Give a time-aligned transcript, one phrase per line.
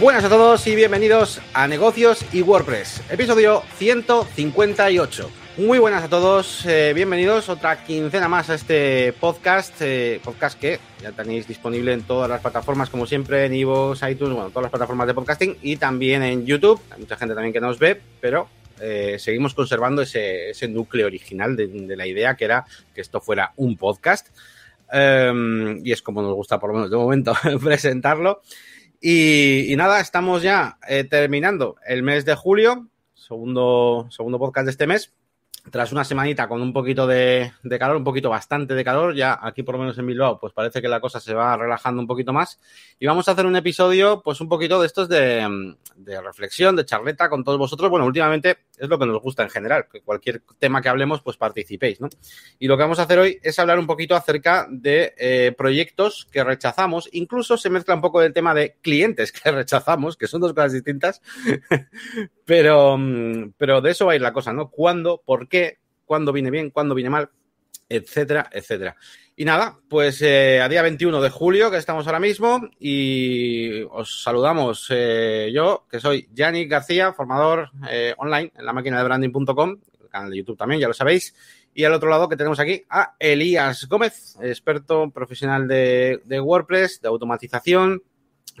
[0.00, 5.30] Buenas a todos y bienvenidos a Negocios y WordPress, episodio 158.
[5.58, 10.80] Muy buenas a todos, eh, bienvenidos otra quincena más a este podcast, eh, podcast que
[11.00, 14.72] ya tenéis disponible en todas las plataformas, como siempre, en iVoox, iTunes, bueno, todas las
[14.72, 16.80] plataformas de podcasting y también en YouTube.
[16.90, 18.48] Hay mucha gente también que nos ve, pero
[18.80, 23.76] eh, seguimos conservando ese, núcleo original de, la idea que era que esto fuera un
[23.76, 24.26] podcast.
[24.92, 27.32] Um, y es como nos gusta, por lo menos de momento,
[27.62, 28.42] presentarlo.
[29.06, 34.86] Y, nada, estamos ya eh, terminando el mes de julio, segundo, segundo podcast de este
[34.86, 35.12] mes.
[35.70, 39.38] Tras una semanita con un poquito de, de, calor, un poquito bastante de calor, ya
[39.42, 42.06] aquí por lo menos en Bilbao, pues parece que la cosa se va relajando un
[42.06, 42.58] poquito más.
[42.98, 46.86] Y vamos a hacer un episodio, pues un poquito de estos de, de reflexión, de
[46.86, 47.90] charleta con todos vosotros.
[47.90, 51.36] Bueno, últimamente es lo que nos gusta en general, que cualquier tema que hablemos, pues
[51.36, 52.08] participéis, ¿no?
[52.58, 56.26] Y lo que vamos a hacer hoy es hablar un poquito acerca de eh, proyectos
[56.30, 60.40] que rechazamos, incluso se mezcla un poco del tema de clientes que rechazamos, que son
[60.40, 61.22] dos cosas distintas,
[62.44, 62.98] pero,
[63.56, 64.70] pero de eso va a ir la cosa, ¿no?
[64.70, 65.22] ¿Cuándo?
[65.24, 65.78] ¿Por qué?
[66.04, 66.70] ¿Cuándo viene bien?
[66.70, 67.30] ¿Cuándo viene mal?
[67.88, 68.96] Etcétera, etcétera.
[69.36, 74.22] Y nada, pues eh, a día 21 de julio, que estamos ahora mismo, y os
[74.22, 79.76] saludamos eh, yo, que soy Yannick García, formador eh, online en la máquina de branding.com,
[80.02, 81.34] el canal de YouTube también, ya lo sabéis.
[81.74, 87.00] Y al otro lado que tenemos aquí a Elías Gómez, experto profesional de, de WordPress,
[87.00, 88.04] de automatización,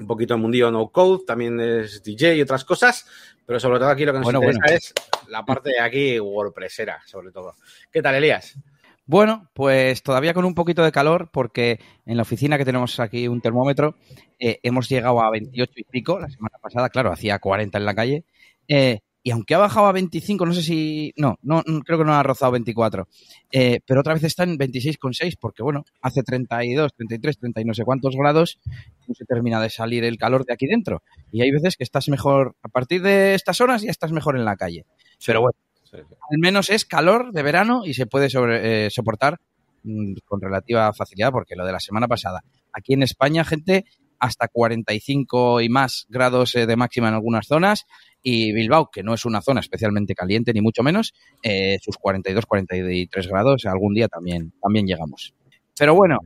[0.00, 3.06] un poquito en mundillo no code, también es DJ y otras cosas,
[3.46, 4.76] pero sobre todo aquí lo que nos bueno, interesa bueno.
[4.76, 4.92] es
[5.28, 7.54] la parte de aquí WordPressera, sobre todo.
[7.92, 8.58] ¿Qué tal, Elías?
[9.06, 13.28] Bueno, pues todavía con un poquito de calor, porque en la oficina que tenemos aquí
[13.28, 13.96] un termómetro,
[14.38, 17.94] eh, hemos llegado a 28 y pico la semana pasada, claro, hacía 40 en la
[17.94, 18.24] calle,
[18.66, 22.14] eh, y aunque ha bajado a 25, no sé si, no, no creo que no
[22.14, 23.06] ha rozado 24,
[23.52, 27.74] eh, pero otra vez está en 26,6, porque bueno, hace 32, 33, 30 y no
[27.74, 28.58] sé cuántos grados,
[29.06, 32.08] no se termina de salir el calor de aquí dentro, y hay veces que estás
[32.08, 34.86] mejor, a partir de estas horas ya estás mejor en la calle,
[35.26, 35.58] pero bueno.
[36.00, 39.40] Al menos es calor de verano y se puede sobre, eh, soportar
[39.82, 43.84] mmm, con relativa facilidad, porque lo de la semana pasada, aquí en España, gente,
[44.18, 47.86] hasta 45 y más grados eh, de máxima en algunas zonas,
[48.22, 51.12] y Bilbao, que no es una zona especialmente caliente, ni mucho menos,
[51.42, 55.34] eh, sus 42, 43 grados, algún día también, también llegamos.
[55.78, 56.18] Pero bueno,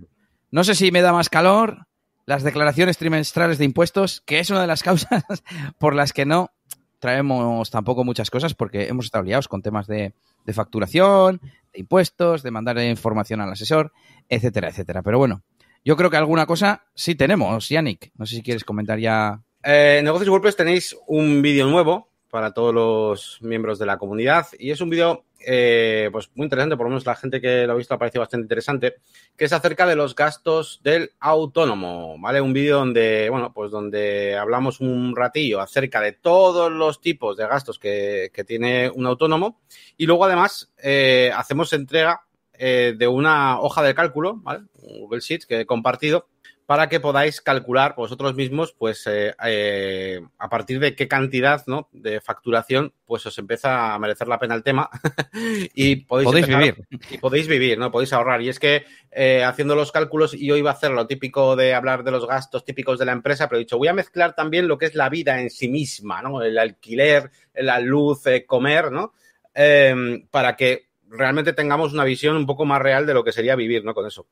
[0.51, 1.87] no sé si me da más calor
[2.25, 5.25] las declaraciones trimestrales de impuestos, que es una de las causas
[5.79, 6.51] por las que no
[6.99, 10.15] traemos tampoco muchas cosas porque hemos estado liados con temas de,
[10.45, 11.41] de, facturación,
[11.73, 13.93] de impuestos, de mandar información al asesor,
[14.29, 15.03] etcétera, etcétera.
[15.03, 15.43] Pero bueno,
[15.85, 18.11] yo creo que alguna cosa sí tenemos, Yannick.
[18.17, 19.43] No sé si quieres comentar ya.
[19.63, 24.71] Eh, Negocios WordPress tenéis un vídeo nuevo para todos los miembros de la comunidad y
[24.71, 27.77] es un vídeo eh, pues muy interesante, por lo menos la gente que lo ha
[27.77, 28.97] visto ha parecido bastante interesante,
[29.37, 32.41] que es acerca de los gastos del autónomo, ¿vale?
[32.41, 37.47] Un vídeo donde, bueno, pues donde hablamos un ratillo acerca de todos los tipos de
[37.47, 39.61] gastos que, que tiene un autónomo
[39.97, 42.23] y luego además eh, hacemos entrega
[42.61, 44.65] eh, de una hoja de cálculo, ¿vale?
[44.75, 46.27] Google Sheet que he compartido
[46.69, 51.89] para que podáis calcular vosotros mismos, pues, eh, eh, a partir de qué cantidad ¿no?
[51.93, 54.91] de facturación, pues os empieza a merecer la pena el tema
[55.75, 56.87] y podéis, podéis empezar, vivir.
[57.11, 57.91] Y podéis vivir, ¿no?
[57.91, 58.43] Podéis ahorrar.
[58.43, 62.05] Y es que eh, haciendo los cálculos, yo iba a hacer lo típico de hablar
[62.05, 64.77] de los gastos típicos de la empresa, pero he dicho, voy a mezclar también lo
[64.77, 66.43] que es la vida en sí misma, ¿no?
[66.43, 69.15] El alquiler, la luz, comer, ¿no?
[69.55, 73.57] Eh, para que realmente tengamos una visión un poco más real de lo que sería
[73.57, 73.95] vivir, ¿no?
[73.95, 74.27] Con eso.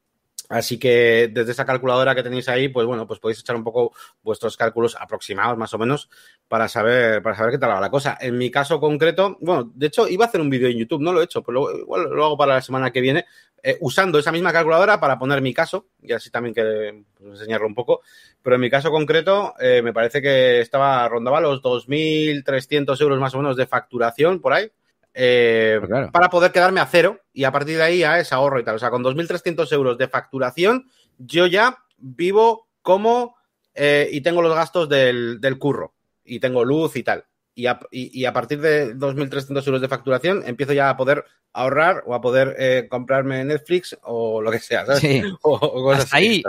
[0.48, 3.92] Así que desde esa calculadora que tenéis ahí, pues bueno, pues podéis echar un poco
[4.22, 6.08] vuestros cálculos aproximados más o menos
[6.48, 8.16] para saber, para saber qué tal va la cosa.
[8.20, 11.12] En mi caso concreto, bueno, de hecho iba a hacer un vídeo en YouTube, no
[11.12, 13.24] lo he hecho, pero lo, lo hago para la semana que viene,
[13.62, 17.66] eh, usando esa misma calculadora para poner mi caso, y así también que pues, enseñarlo
[17.66, 18.02] un poco.
[18.40, 23.34] Pero en mi caso concreto, eh, me parece que estaba, rondaba los 2.300 euros más
[23.34, 24.70] o menos de facturación por ahí.
[25.18, 26.12] Eh, Pues claro.
[26.12, 28.76] para poder quedarme a cero y a partir de ahí ya es ahorro y tal.
[28.76, 33.34] O sea, con 2.300 euros de facturación, yo ya vivo como
[33.74, 37.24] eh, y tengo los gastos del, del, curro y tengo luz y tal.
[37.54, 41.24] Y a, y, y a partir de 2.300 euros de facturación empiezo ya a poder
[41.54, 45.00] ahorrar o a poder eh, comprarme Netflix o lo que sea, ¿sabes?
[45.00, 45.22] Sí.
[45.42, 46.42] O, o cosas Hasta ahí,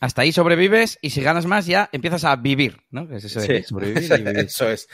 [0.00, 3.08] hasta ahí sobrevives y si ganas más ya empiezas a vivir, ¿no?
[3.14, 4.38] Es eso de Sí, sobrevivir y vivir.
[4.46, 4.88] eso es.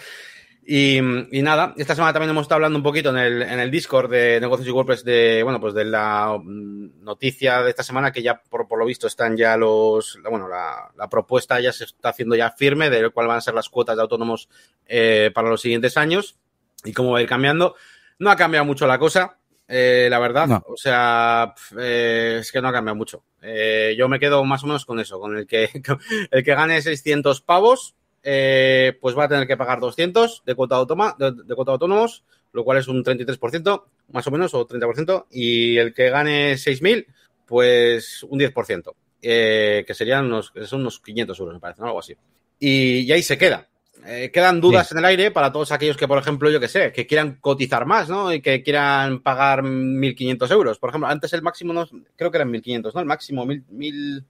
[0.62, 3.70] Y, y, nada, esta semana también hemos estado hablando un poquito en el, en el
[3.70, 8.12] Discord de negocios y WordPress de, bueno, pues de la mm, noticia de esta semana
[8.12, 11.84] que ya por, por lo visto están ya los, bueno, la, la, propuesta ya se
[11.84, 14.48] está haciendo ya firme de cuál van a ser las cuotas de autónomos
[14.86, 16.36] eh, para los siguientes años
[16.84, 17.74] y cómo va a ir cambiando.
[18.18, 19.38] No ha cambiado mucho la cosa,
[19.72, 20.48] eh, la verdad.
[20.48, 20.62] No.
[20.66, 23.24] O sea, eh, es que no ha cambiado mucho.
[23.40, 25.70] Eh, yo me quedo más o menos con eso, con el que,
[26.30, 30.84] el que gane 600 pavos eh, pues va a tener que pagar 200 de cuota,
[31.18, 35.76] de, de cuota autónomos, lo cual es un 33%, más o menos, o 30%, y
[35.76, 37.06] el que gane 6.000,
[37.46, 41.88] pues un 10%, eh, que serían unos, son unos 500 euros, me parece, ¿no?
[41.88, 42.14] algo así.
[42.58, 43.66] Y, y ahí se queda.
[44.06, 44.94] Eh, quedan dudas sí.
[44.94, 47.84] en el aire para todos aquellos que, por ejemplo, yo que sé, que quieran cotizar
[47.84, 48.32] más, ¿no?
[48.32, 50.78] Y que quieran pagar 1.500 euros.
[50.78, 51.86] Por ejemplo, antes el máximo, no,
[52.16, 53.00] creo que eran 1.500, ¿no?
[53.00, 53.64] El máximo, 1.000...
[53.68, 54.24] Mil, no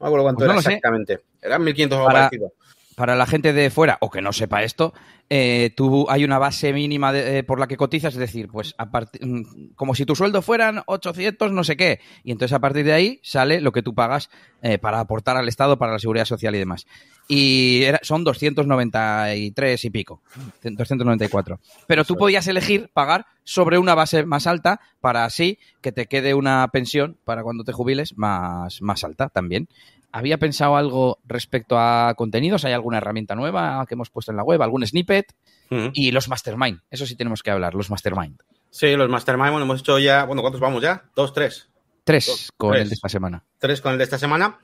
[0.00, 1.16] me acuerdo cuánto pues no era exactamente.
[1.16, 1.22] Sé.
[1.42, 2.52] Eran 1.500 algo para, parecido.
[2.96, 4.92] Para la gente de fuera o que no sepa esto,
[5.30, 8.74] eh, tú hay una base mínima de, eh, por la que cotizas, es decir, pues
[8.76, 12.84] a mm, como si tu sueldo fueran 800 no sé qué, y entonces a partir
[12.84, 14.28] de ahí sale lo que tú pagas
[14.60, 16.86] eh, para aportar al Estado, para la seguridad social y demás.
[17.28, 20.20] Y era, son 293 y pico,
[20.62, 21.60] 294.
[21.86, 26.34] Pero tú podías elegir pagar sobre una base más alta para así que te quede
[26.34, 29.68] una pensión para cuando te jubiles más, más alta también.
[30.12, 32.64] ¿Había pensado algo respecto a contenidos?
[32.64, 34.60] ¿Hay alguna herramienta nueva que hemos puesto en la web?
[34.62, 35.34] ¿Algún snippet?
[35.70, 35.90] Uh -huh.
[35.94, 36.80] Y los mastermind.
[36.90, 38.40] Eso sí tenemos que hablar, los mastermind.
[38.70, 41.04] Sí, los mastermind, bueno, hemos hecho ya, bueno, ¿cuántos vamos ya?
[41.16, 41.68] ¿Dos, tres?
[42.04, 42.82] Tres Dos, con tres.
[42.82, 43.44] el de esta semana.
[43.58, 44.58] Tres con el de esta semana.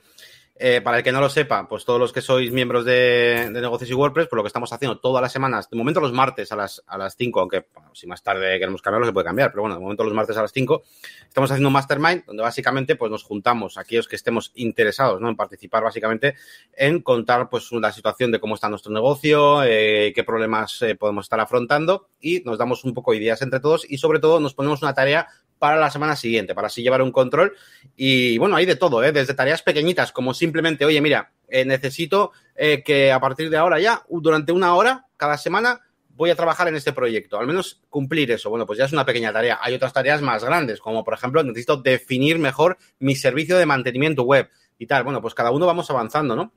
[0.61, 3.89] Eh, para el que no lo sepa, pues todos los que sois miembros de, negocios
[3.91, 6.57] y WordPress, pues lo que estamos haciendo todas las semanas, de momento los martes a
[6.57, 9.77] las, a las 5, aunque si más tarde queremos cambiarlo se puede cambiar, pero bueno,
[9.77, 10.83] de momento los martes a las 5,
[11.29, 15.29] estamos haciendo un mastermind donde básicamente pues nos juntamos aquellos que estemos interesados ¿no?
[15.29, 16.35] en participar básicamente
[16.73, 21.27] en contar pues la situación de cómo está nuestro negocio, eh, qué problemas eh, podemos
[21.27, 24.55] estar afrontando y nos damos un poco de ideas entre todos y sobre todo nos
[24.55, 25.29] ponemos una tarea
[25.59, 27.55] para la semana siguiente, para así llevar un control.
[27.97, 29.13] Y bueno, hay de todo, ¿eh?
[29.13, 33.81] desde tareas pequeñitas, como simplemente, oye, mira, eh, necesito eh, que a partir de ahora
[33.81, 38.31] ya, durante una hora cada semana, voy a trabajar en este proyecto, al menos cumplir
[38.33, 38.51] eso.
[38.51, 39.59] Bueno, pues ya es una pequeña tarea.
[39.63, 44.25] Hay otras tareas más grandes, como por ejemplo, necesito definir mejor mi servicio de mantenimiento
[44.25, 45.05] web y tal.
[45.05, 46.53] Bueno, pues cada uno vamos avanzando, ¿no?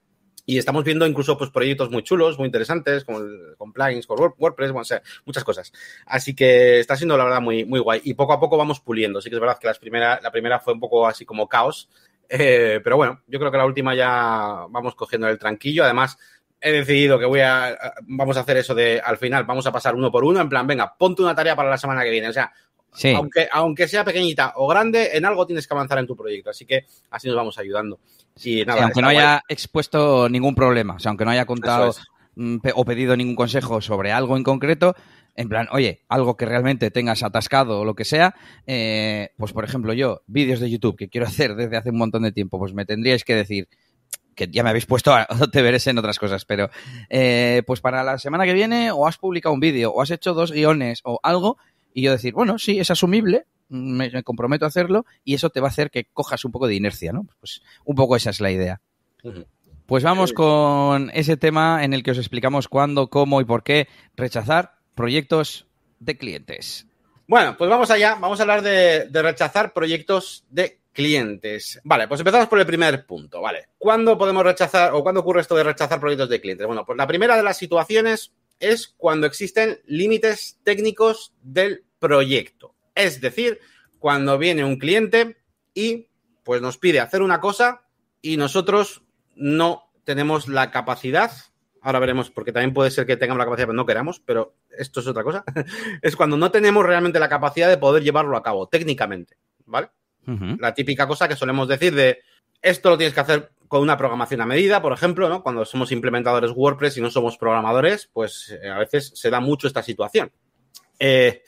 [0.51, 4.74] Y estamos viendo incluso pues, proyectos muy chulos, muy interesantes, como el, plugins, con WordPress,
[4.74, 5.71] muchas cosas.
[6.06, 8.01] Así que está siendo, la verdad, muy, muy guay.
[8.03, 9.21] Y poco a poco vamos puliendo.
[9.21, 11.88] Sí que es verdad que las primera, la primera fue un poco así como caos.
[12.27, 15.86] Eh, pero bueno, yo creo que la última ya vamos cogiendo el tranquillo.
[15.86, 16.18] Además,
[16.59, 19.95] he decidido que voy a, vamos a hacer eso de, al final, vamos a pasar
[19.95, 22.27] uno por uno, en plan, venga, ponte una tarea para la semana que viene.
[22.27, 22.51] O sea,
[22.93, 23.13] Sí.
[23.13, 26.49] Aunque, aunque sea pequeñita o grande, en algo tienes que avanzar en tu proyecto.
[26.49, 27.99] Así que así nos vamos ayudando.
[28.43, 29.17] Y nada, sí, aunque no guay.
[29.17, 32.01] haya expuesto ningún problema, o sea, aunque no haya contado es.
[32.75, 34.95] o pedido ningún consejo sobre algo en concreto,
[35.35, 38.35] en plan, oye, algo que realmente tengas atascado o lo que sea,
[38.67, 42.23] eh, pues por ejemplo yo, vídeos de YouTube que quiero hacer desde hace un montón
[42.23, 43.67] de tiempo, pues me tendríais que decir,
[44.35, 46.69] que ya me habéis puesto a deberes en otras cosas, pero
[47.09, 50.33] eh, pues para la semana que viene o has publicado un vídeo o has hecho
[50.33, 51.57] dos guiones o algo
[51.93, 55.59] y yo decir, bueno, sí, es asumible, me, me, comprometo a hacerlo y eso te
[55.59, 57.25] va a hacer que cojas un poco de inercia, ¿no?
[57.39, 58.81] Pues un poco esa es la idea.
[59.23, 59.45] Uh -huh.
[59.85, 63.89] Pues vamos con ese tema en el que os explicamos cuándo, cómo y por qué
[64.15, 65.67] rechazar proyectos
[65.99, 66.88] de clientes.
[67.27, 71.79] Bueno, pues vamos allá, vamos a hablar de, de rechazar proyectos de clientes.
[71.83, 73.67] Vale, pues empezamos por el primer punto, ¿vale?
[73.77, 76.67] ¿Cuándo podemos rechazar o cuándo ocurre esto de rechazar proyectos de clientes?
[76.67, 78.31] Bueno, pues la primera de las situaciones
[78.62, 82.74] es cuando existen límites técnicos del proyecto.
[82.96, 83.60] Es decir,
[84.00, 85.38] cuando viene un cliente
[85.74, 86.08] y
[86.44, 87.84] pues nos pide hacer una cosa
[88.22, 89.04] y nosotros
[89.36, 91.32] no tenemos la capacidad,
[91.82, 95.00] ahora veremos porque también puede ser que tengamos la capacidad pero no queramos, pero esto
[95.00, 95.44] es otra cosa,
[96.01, 99.89] es cuando no tenemos realmente la capacidad de poder llevarlo a cabo técnicamente, ¿vale?
[100.27, 100.60] Uh -huh.
[100.60, 102.20] La típica cosa que solemos decir de
[102.62, 105.42] esto lo tienes que hacer con una programación a medida, por ejemplo.
[105.44, 109.66] Cuando somos implementadores WordPress y no somos programadores, pues eh, a veces se da mucho
[109.66, 110.30] esta situación.
[111.00, 111.42] Eh,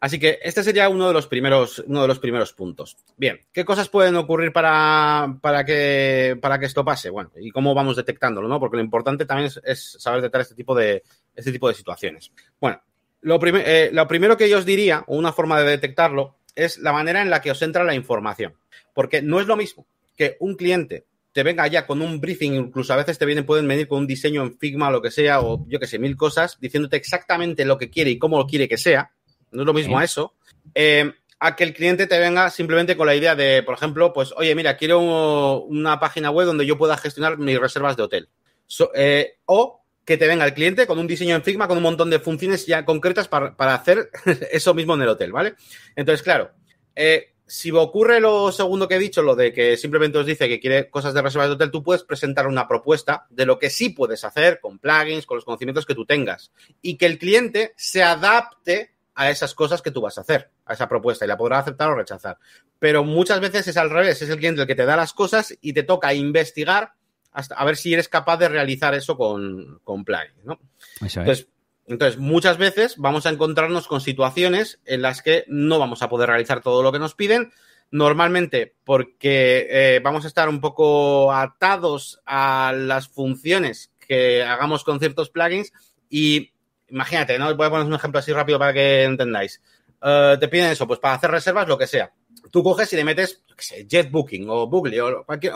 [0.00, 2.96] así que este sería uno de los primeros, uno de los primeros puntos.
[3.16, 7.10] Bien, ¿qué cosas pueden ocurrir para, para, que, para que esto pase?
[7.10, 8.58] Bueno, y cómo vamos detectándolo, ¿no?
[8.58, 11.04] Porque lo importante también es, saber detectar este tipo de,
[11.36, 12.32] este tipo de situaciones.
[12.60, 12.82] Bueno,
[13.20, 16.92] lo, eh, lo primero que yo os diría, o una forma de detectarlo, es la
[16.92, 18.56] manera en la que os entra la información.
[18.94, 21.06] Porque no es lo mismo que un cliente
[21.38, 24.08] te venga ya con un briefing, incluso a veces te vienen, pueden venir con un
[24.08, 27.78] diseño en Figma lo que sea, o yo que sé, mil cosas, diciéndote exactamente lo
[27.78, 29.12] que quiere y cómo lo quiere que sea.
[29.52, 30.34] No es lo mismo a eso.
[30.74, 34.34] Eh, a que el cliente te venga simplemente con la idea de, por ejemplo, pues,
[34.36, 38.28] oye, mira, quiero una página web donde yo pueda gestionar mis reservas de hotel.
[38.66, 41.84] So, eh, o que te venga el cliente con un diseño en Figma con un
[41.84, 44.10] montón de funciones ya concretas para, para hacer
[44.50, 45.54] eso mismo en el hotel, ¿vale?
[45.94, 46.50] Entonces, claro,
[46.96, 50.60] eh, si ocurre lo segundo que he dicho, lo de que simplemente os dice que
[50.60, 53.88] quiere cosas de reservas de hotel, tú puedes presentar una propuesta de lo que sí
[53.88, 56.52] puedes hacer con plugins, con los conocimientos que tú tengas.
[56.82, 60.74] Y que el cliente se adapte a esas cosas que tú vas a hacer, a
[60.74, 62.38] esa propuesta, y la podrá aceptar o rechazar.
[62.78, 65.56] Pero muchas veces es al revés, es el cliente el que te da las cosas
[65.60, 66.92] y te toca investigar
[67.32, 70.60] hasta a ver si eres capaz de realizar eso con, con plugins, ¿no?
[71.00, 71.16] Eso es.
[71.16, 71.48] Entonces,
[71.88, 76.28] entonces, muchas veces vamos a encontrarnos con situaciones en las que no vamos a poder
[76.28, 77.50] realizar todo lo que nos piden,
[77.90, 84.98] normalmente porque eh, vamos a estar un poco atados a las funciones que hagamos con
[84.98, 85.72] ciertos plugins
[86.10, 86.52] y
[86.88, 87.54] imagínate, ¿no?
[87.56, 89.62] Voy a poner un ejemplo así rápido para que entendáis.
[90.02, 92.12] Eh, te piden eso, pues para hacer reservas, lo que sea.
[92.50, 95.54] Tú coges y le metes, qué sé, JetBooking o Bookly o cualquier,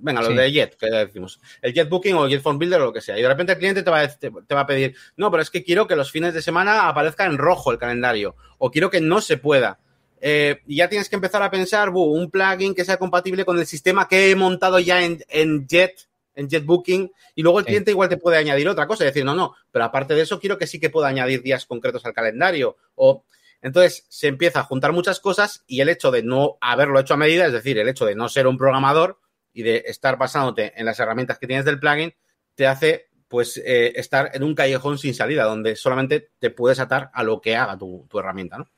[0.00, 0.34] venga, lo Sí.
[0.34, 3.18] de Jet, que decimos, el JetBooking o Jet Phone Builder o lo que sea.
[3.18, 5.42] Y de repente el cliente te va, a, te, te va a pedir, no, pero
[5.42, 8.90] es que quiero que los fines de semana aparezca en rojo el calendario o quiero
[8.90, 9.78] que no se pueda.
[10.20, 13.58] Eh, y ya tienes que empezar a pensar, "Bu, un plugin que sea compatible con
[13.58, 17.68] el sistema que he montado ya en, en Jet, en JetBooking, y luego el Sí.
[17.68, 20.40] cliente igual te puede añadir otra cosa y decir, no, no, pero aparte de eso
[20.40, 22.76] quiero que sí que pueda añadir días concretos al calendario.
[22.94, 23.24] O
[23.62, 27.18] entonces se empieza a juntar muchas cosas y el hecho de no haberlo hecho a
[27.18, 29.18] medida, es decir, el hecho de no ser un programador
[29.54, 32.12] y de estar basándote en las herramientas que tienes del plugin,
[32.54, 37.10] te hace pues eh, estar en un callejón sin salida, donde solamente te puedes atar
[37.14, 38.68] a lo que haga tu, herramienta, ¿no?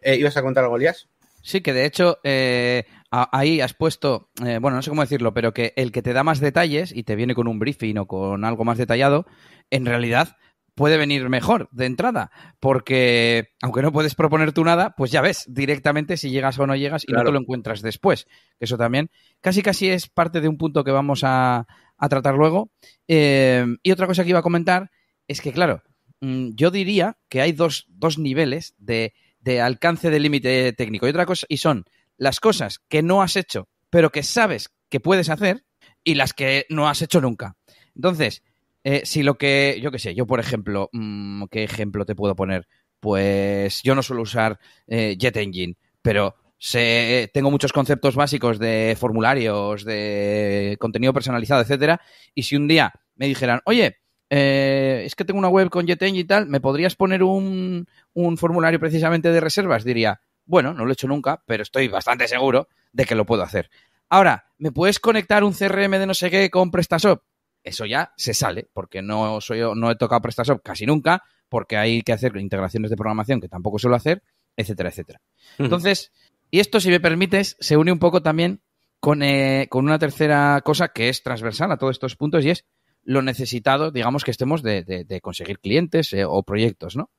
[0.00, 1.08] Eh, ¿Ibas a contar algo, Elías?
[1.42, 5.52] Sí, que de hecho eh, ahí has puesto, eh, bueno, no sé cómo decirlo, pero
[5.52, 8.44] que el que te da más detalles y te viene con un briefing o con
[8.44, 9.26] algo más detallado,
[9.70, 10.36] en realidad
[10.74, 15.44] puede venir mejor de entrada, porque aunque no puedes proponer tú nada, pues ya ves
[15.48, 17.24] directamente si llegas o no llegas y Claro.
[17.24, 18.26] no te lo encuentras después.
[18.60, 19.10] Eso también
[19.40, 21.66] casi casi es parte de un punto que vamos a,
[21.98, 22.70] a tratar luego.
[23.08, 24.90] Eh, y otra cosa que iba a comentar
[25.28, 25.82] es que, claro,
[26.20, 31.06] mm, yo diría que hay dos, dos niveles de, de alcance de límite técnico.
[31.06, 31.84] Y otra cosa, y son
[32.16, 35.64] las cosas que no has hecho, pero que sabes que puedes hacer,
[36.04, 37.56] y las que no has hecho nunca.
[37.94, 38.42] Entonces,
[38.84, 42.34] eh, si lo que, yo qué sé, yo por ejemplo, mm, ¿qué ejemplo te puedo
[42.34, 42.66] poner?
[43.00, 48.96] Pues yo no suelo usar eh, Jet Engine, pero sé, tengo muchos conceptos básicos de
[48.98, 52.00] formularios, de contenido personalizado, etcétera,
[52.34, 53.98] y si un día me dijeran, oye,
[54.30, 57.86] eh, es que tengo una web con Jet Engine y tal, ¿me podrías poner un,
[58.14, 59.84] un formulario precisamente de reservas?
[59.84, 63.42] Diría, bueno, no lo he hecho nunca, pero estoy bastante seguro de que lo puedo
[63.42, 63.70] hacer.
[64.08, 67.22] Ahora, ¿me puedes conectar un CRM de no sé qué con PrestaShop?
[67.64, 71.76] Eso ya se sale, porque no soy yo, no he tocado PrestaShop casi nunca, porque
[71.76, 74.22] hay que hacer integraciones de programación que tampoco suelo hacer,
[74.56, 75.20] etcétera, etcétera.
[75.58, 76.12] Entonces,
[76.50, 78.60] y esto, si me permites, se une un poco también
[79.00, 82.64] con, eh, con una tercera cosa que es transversal a todos estos puntos y es
[83.04, 87.10] lo necesitado, digamos, que estemos de, de- de conseguir clientes eh, o proyectos, ¿no?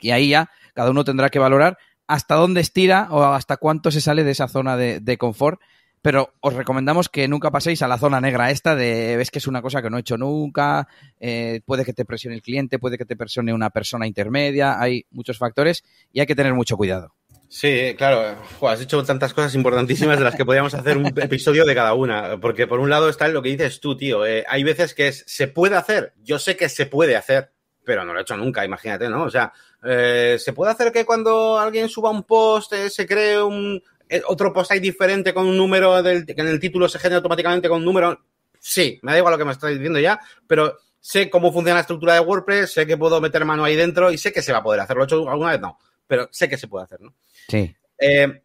[0.00, 1.76] Y ahí ya cada uno tendrá que valorar
[2.06, 5.60] hasta dónde estira o hasta cuánto se sale de esa zona de, de confort.
[6.02, 9.46] Pero os recomendamos que nunca paséis a la zona negra esta de ves que es
[9.46, 10.88] una cosa que no he hecho nunca,
[11.20, 15.06] eh, puede que te presione el cliente, puede que te presione una persona intermedia, hay
[15.10, 17.14] muchos factores y hay que tener mucho cuidado.
[17.48, 18.36] Sí, claro.
[18.68, 22.38] Has dicho tantas cosas importantísimas de las que podríamos hacer un episodio de cada una.
[22.38, 24.26] Porque por un lado está lo que dices tú, tío.
[24.26, 26.12] eh, hay veces que es, se puede hacer.
[26.22, 27.52] Yo sé que se puede hacer,
[27.84, 29.24] pero no lo he hecho nunca, imagínate, ¿no?
[29.24, 29.52] O sea,
[29.82, 33.82] eh, se puede hacer que cuando alguien suba un post eh, se cree un
[34.26, 37.68] otro post ahí diferente con un número del, que en el título se genera automáticamente
[37.68, 38.20] con un número.
[38.60, 41.80] Sí, me da igual lo que me estás diciendo ya, pero sé cómo funciona la
[41.82, 44.58] estructura de WordPress, sé que puedo meter mano ahí dentro y sé que se va
[44.58, 44.96] a poder hacer.
[44.96, 45.60] ¿Lo he hecho alguna vez?
[45.60, 47.14] No, pero sé que se puede hacer, ¿no?
[47.48, 47.74] Sí.
[47.98, 48.42] Eh,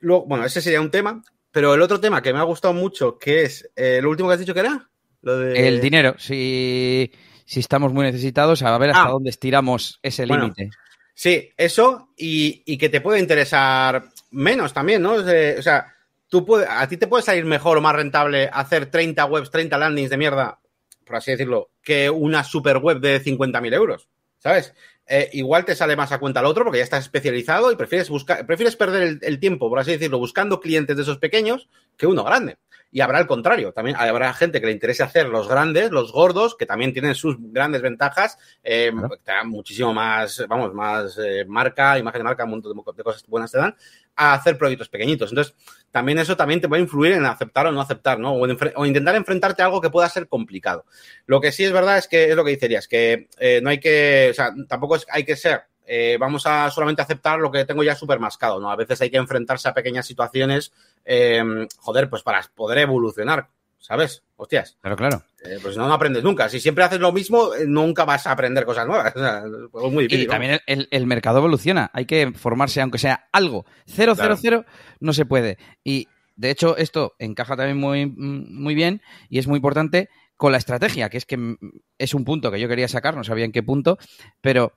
[0.00, 3.18] luego, bueno, ese sería un tema, pero el otro tema que me ha gustado mucho,
[3.18, 4.88] que es eh, lo último que has dicho que era,
[5.22, 5.68] lo de...
[5.68, 7.12] El dinero, si,
[7.44, 9.10] si estamos muy necesitados, a ver hasta Ah.
[9.10, 10.44] dónde estiramos ese Bueno.
[10.44, 10.70] límite.
[11.14, 15.14] Sí, eso y, y que te puede interesar menos también, ¿no?
[15.14, 15.94] O sea,
[16.28, 19.78] tú puede, a ti te puede salir mejor o más rentable hacer 30 webs, 30
[19.78, 20.60] landings de mierda,
[21.04, 24.74] por así decirlo, que una super web de 50.000 euros, ¿sabes?
[25.08, 28.10] Eh, igual te sale más a cuenta el otro porque ya estás especializado y prefieres
[28.10, 32.06] buscar, prefieres perder el, el tiempo, por así decirlo, buscando clientes de esos pequeños que
[32.06, 32.56] uno grande.
[32.96, 36.56] Y habrá el contrario, también habrá gente que le interese hacer los grandes, los gordos,
[36.56, 39.18] que también tienen sus grandes ventajas, eh, Claro.
[39.22, 43.22] te dan muchísimo más, vamos, más eh, marca, imagen de marca, un montón de, cosas
[43.26, 43.76] buenas te dan,
[44.16, 45.30] a hacer proyectos pequeñitos.
[45.30, 45.54] Entonces,
[45.90, 48.32] también eso también te va a influir en aceptar o no aceptar, ¿no?
[48.32, 50.86] O intentar enfrentarte a algo que pueda ser complicado.
[51.26, 53.78] Lo que sí es verdad es que es lo que dicerías, que eh, no hay
[53.78, 57.64] que, o sea, tampoco es, hay que ser, eh, vamos a solamente aceptar lo que
[57.64, 58.70] tengo ya súper mascado, ¿no?
[58.70, 60.72] A veces hay que enfrentarse a pequeñas situaciones,
[61.04, 61.42] eh,
[61.78, 64.22] joder, pues para poder evolucionar, ¿sabes?
[64.38, 65.22] Hostias, Claro, claro.
[65.44, 66.48] eh, pues no, no aprendes nunca.
[66.48, 69.12] Si siempre haces lo mismo, eh, nunca vas a aprender cosas nuevas.
[69.16, 70.24] O sea, es muy difícil.
[70.24, 71.90] Y también el, el- mercado evoluciona.
[71.94, 73.64] Hay que formarse, aunque sea algo.
[73.86, 74.36] Cero, Claro.
[74.36, 74.64] cero, cero,
[75.00, 75.56] no se puede.
[75.84, 79.00] Y de hecho, esto encaja también muy, muy bien
[79.30, 81.56] y es muy importante con la estrategia, que es que
[81.96, 83.96] es un punto que yo quería sacar, no sabía en qué punto,
[84.42, 84.74] pero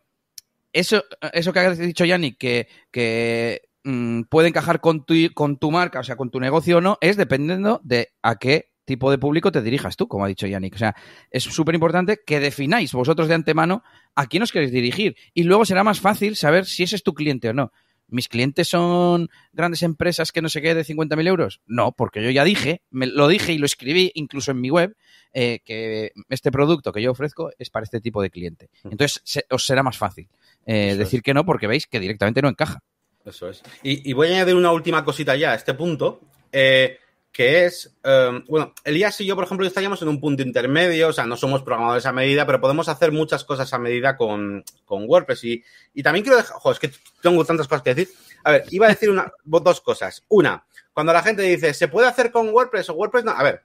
[0.73, 5.71] eso, eso que has dicho, Yannick, que, que mm, puede encajar con tu, con tu
[5.71, 9.19] marca, o sea, con tu negocio o no, es dependiendo de a qué tipo de
[9.19, 10.73] público te dirijas tú, como ha dicho Yannick.
[10.73, 10.95] O sea,
[11.29, 13.83] es súper importante que defináis vosotros de antemano
[14.15, 17.13] a quién os queréis dirigir y luego será más fácil saber si ese es tu
[17.13, 17.71] cliente o no.
[18.07, 21.61] ¿Mis clientes son grandes empresas que no se quede de 50.000 euros?
[21.67, 24.95] No, porque yo ya dije, me lo dije y lo escribí incluso en mi web,
[25.31, 28.71] eh, que este producto que yo ofrezco es para este tipo de cliente.
[28.83, 28.89] Mm.
[28.93, 30.27] Entonces os será más fácil
[30.65, 32.79] eh, decir que no porque veis que directamente no encaja.
[33.25, 33.61] Eso es.
[33.83, 36.21] Y, voy a añadir una última cosita ya a este punto.
[36.51, 36.97] Eh,
[37.31, 41.13] que es, em, bueno, Elías y yo, por ejemplo, estaríamos en un punto intermedio, o
[41.13, 45.43] sea, no somos programadores a medida, pero podemos hacer muchas cosas a medida con, WordPress.
[45.43, 45.63] Y,
[45.93, 48.13] y, también quiero dejar, joder, es que tengo tantas cosas que decir.
[48.43, 50.23] A ver, iba a decir una, dos cosas.
[50.29, 53.25] Una, cuando la gente dice, ¿se puede hacer con WordPress o WordPress?
[53.25, 53.61] No, a ver,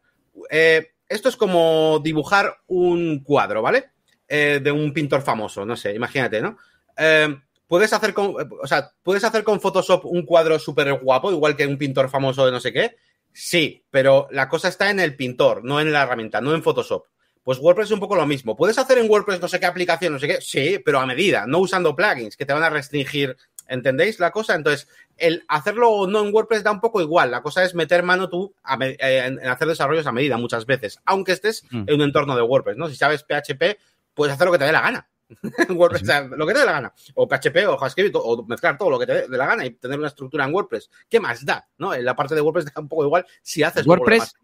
[0.50, 3.90] eh, esto es como dibujar un cuadro, ¿vale?
[4.28, 6.58] Eh, de un pintor famoso, no sé, imagínate, ¿no?
[6.96, 7.36] Eh,
[7.66, 11.66] puedes hacer con, o sea, puedes hacer con Photoshop un cuadro súper guapo, igual que
[11.66, 12.96] un pintor famoso de no sé qué,
[13.34, 17.04] Sí, pero la cosa está en el pintor, no en la herramienta, no en Photoshop.
[17.42, 18.56] Pues WordPress es un poco lo mismo.
[18.56, 20.40] ¿Puedes hacer en WordPress no sé qué aplicación, no sé qué?
[20.40, 23.36] Sí, pero a medida, no usando plugins que te van a restringir.
[23.66, 24.54] ¿Entendéis la cosa?
[24.54, 27.32] Entonces, el hacerlo o no en WordPress da un poco igual.
[27.32, 31.32] La cosa es meter mano tú eh, en hacer desarrollos a medida muchas veces, aunque
[31.32, 31.84] estés mm.
[31.88, 32.88] en un entorno de WordPress, ¿no?
[32.88, 33.78] Si sabes PHP,
[34.14, 35.08] puedes hacer lo que te dé la gana.
[35.70, 36.94] WordPress, o sea, lo que te dé la gana.
[37.14, 39.98] O PHP o JavaScript o mezclar todo lo que te dé la gana y tener
[39.98, 40.90] una estructura en WordPress.
[41.08, 41.66] ¿Qué más da?
[41.78, 41.94] ¿no?
[41.94, 44.34] En la parte de WordPress da un poco igual si haces WordPress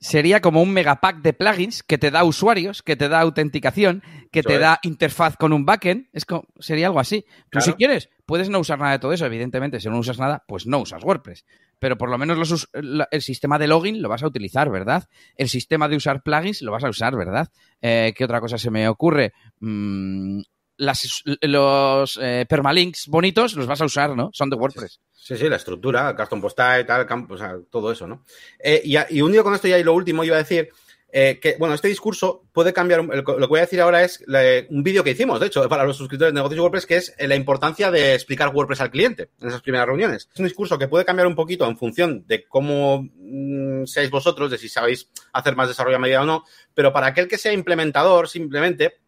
[0.00, 4.02] sería como un megapack de plugins que te da usuarios, que te da autenticación,
[4.32, 6.08] que te da interfaz con un backend.
[6.12, 7.24] Es como, sería algo así.
[7.50, 9.26] Pero si quieres, puedes no usar nada de todo eso.
[9.26, 11.44] Evidentemente, si no usas nada, pues no usas WordPress
[11.78, 15.08] pero por lo menos el sistema de login lo vas a utilizar, ¿verdad?
[15.36, 17.48] El sistema de usar plugins lo vas a usar, ¿verdad?
[17.80, 19.32] Eh, ¿Qué otra cosa se me ocurre?
[19.60, 20.40] Mm,
[20.78, 24.30] los eh, permalinks bonitos los vas a usar, ¿no?
[24.32, 25.00] Son de WordPress.
[25.12, 28.24] Sí, sí, la estructura, custom postal, tal, o sea, todo eso, ¿no?
[28.58, 30.70] Eh, y, y unido con esto ya y lo último iba a decir
[31.10, 33.02] eh, que, bueno, este discurso puede cambiar.
[33.02, 34.22] Lo que voy a decir ahora es
[34.68, 37.34] un vídeo que hicimos, de hecho, para los suscriptores de negocios WordPress, que es la
[37.34, 40.28] importancia de explicar WordPress al cliente en esas primeras reuniones.
[40.32, 44.50] Es un discurso que puede cambiar un poquito en función de cómo mm, seáis vosotros,
[44.50, 46.44] de si sabéis hacer más desarrollo a medida o no,
[46.74, 48.98] pero para aquel que sea implementador, simplemente,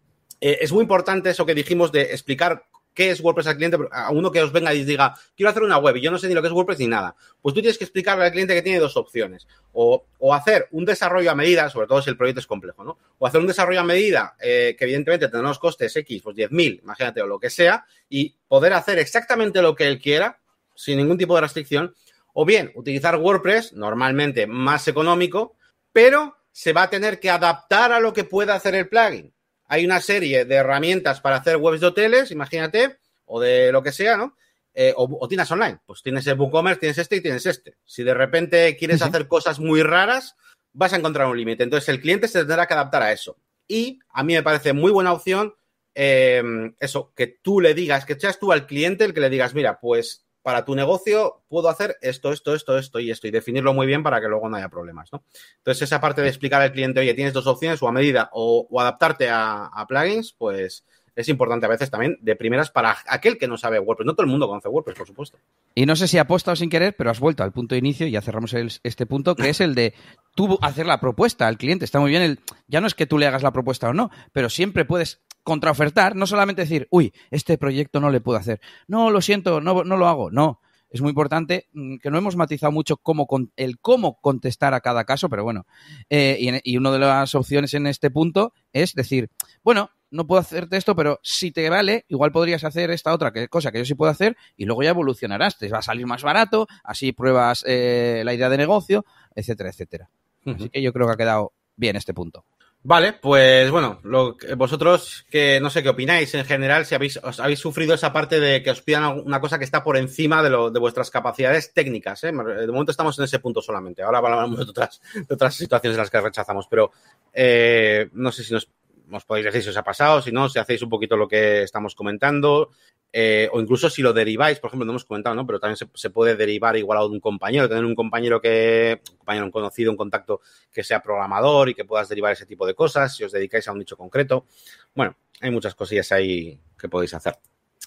[0.40, 4.10] eh, es muy importante eso que dijimos de explicar qué es WordPress al cliente, a
[4.10, 6.34] uno que os venga y diga, quiero hacer una web y yo no sé ni
[6.34, 7.14] lo que es WordPress ni nada.
[7.40, 9.46] Pues tú tienes que explicarle al cliente que tiene dos opciones.
[9.72, 12.98] O, hacer un desarrollo a medida, sobre todo si el proyecto es complejo, ¿no?
[13.18, 16.80] O hacer un desarrollo a medida, eh, que evidentemente tendrá unos costes X, pues 10.000,
[16.82, 20.40] imagínate, o lo que sea, y poder hacer exactamente lo que él quiera,
[20.74, 21.94] sin ningún tipo de restricción.
[22.32, 25.56] O bien, utilizar WordPress, normalmente más económico,
[25.92, 29.32] pero se va a tener que adaptar a lo que pueda hacer el plugin
[29.70, 33.92] hay una serie de herramientas para hacer webs de hoteles, imagínate, o de lo que
[33.92, 34.36] sea, ¿no?
[34.74, 37.76] Eh, o, tienes online, pues tienes el WooCommerce, tienes este y tienes este.
[37.84, 40.34] Si de repente quieres hacer cosas muy raras,
[40.72, 41.62] vas a encontrar un límite.
[41.62, 43.36] Entonces el cliente se tendrá que adaptar a eso.
[43.68, 45.54] Y a mí me parece muy buena opción
[45.94, 46.42] eh,
[46.80, 49.78] eso, que tú le digas, que seas tú al cliente el que le digas, mira,
[49.78, 53.86] pues para tu negocio puedo hacer esto, esto, esto, esto y esto, y definirlo muy
[53.86, 55.22] bien para que luego no haya problemas, ¿no?
[55.58, 58.66] Entonces, esa parte de explicar al cliente, oye, tienes dos opciones, o a medida, o,
[58.80, 60.84] adaptarte a, plugins, pues
[61.16, 64.06] es importante a veces también de primeras para aquel que no sabe WordPress.
[64.06, 65.38] No todo el mundo conoce WordPress, por supuesto.
[65.74, 68.06] Y no sé si ha apostado sin querer, pero has vuelto al punto de inicio
[68.06, 69.92] y ya cerramos este punto, que es el de
[70.34, 71.84] tú hacer la propuesta al cliente.
[71.84, 74.10] Está muy bien el, ya no es que tú le hagas la propuesta o no,
[74.32, 78.60] pero siempre puedes contraofertar, no solamente decir, uy, este proyecto no le puedo hacer.
[78.86, 80.30] No, lo siento, no, no lo hago.
[80.30, 83.26] No, es muy importante mm, que no hemos matizado mucho cómo
[83.56, 85.66] el cómo contestar a cada caso, pero bueno.
[86.08, 89.30] Eh, y, y, una de las opciones en este punto es decir,
[89.62, 93.70] bueno, no puedo hacerte esto, pero si te vale, igual podrías hacer esta otra cosa
[93.70, 95.56] que yo sí puedo hacer y luego ya evolucionarás.
[95.58, 100.10] Te va a salir más barato, así pruebas eh, la idea de negocio, etcétera, etcétera.
[100.46, 102.44] Así que yo creo que ha quedado bien este punto.
[102.82, 107.58] Vale, pues bueno, lo, vosotros que no sé qué opináis en general, si habéis, habéis
[107.58, 110.70] sufrido esa parte de que os pidan una cosa que está por encima de, lo,
[110.70, 112.24] de vuestras capacidades técnicas.
[112.24, 112.28] ¿eh?
[112.28, 114.02] De momento estamos en ese punto solamente.
[114.02, 116.90] Ahora hablamos de otras, de otras situaciones en las que rechazamos, pero
[117.34, 118.66] eh, no sé si nos
[119.12, 121.62] os podéis decir si os ha pasado, si no, si hacéis un poquito lo que
[121.62, 122.70] estamos comentando,
[123.12, 125.44] eh, o incluso si lo deriváis, por ejemplo, no hemos comentado, ¿no?
[125.46, 129.46] Pero también se, puede derivar igual a un compañero, tener un compañero que, un compañero,
[129.46, 130.40] un conocido, un contacto
[130.72, 133.72] que sea programador y que puedas derivar ese tipo de cosas, si os dedicáis a
[133.72, 134.46] un nicho concreto.
[134.94, 137.34] Bueno, hay muchas cosillas ahí que podéis hacer.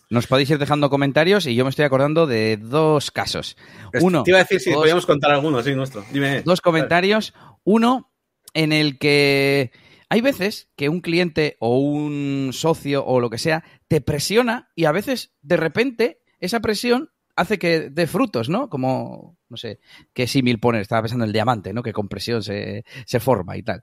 [0.09, 3.55] Nos podéis ir dejando comentarios y yo me estoy acordando de dos casos.
[4.01, 4.23] Uno.
[4.23, 6.05] Te iba a decir si podíamos contar algunos, sí, nuestro.
[6.11, 6.41] Dime.
[6.41, 7.33] Dos comentarios.
[7.63, 8.11] Uno
[8.53, 9.71] en el que
[10.13, 14.85] hay veces que un cliente o un socio o lo que sea te presiona y
[14.85, 18.69] a veces de repente esa presión hace que dé frutos, ¿no?
[18.69, 19.79] Como, no sé,
[20.13, 21.81] qué símil poner, estaba pensando en el diamante, ¿no?
[21.81, 23.81] Que con presión se, se forma y tal.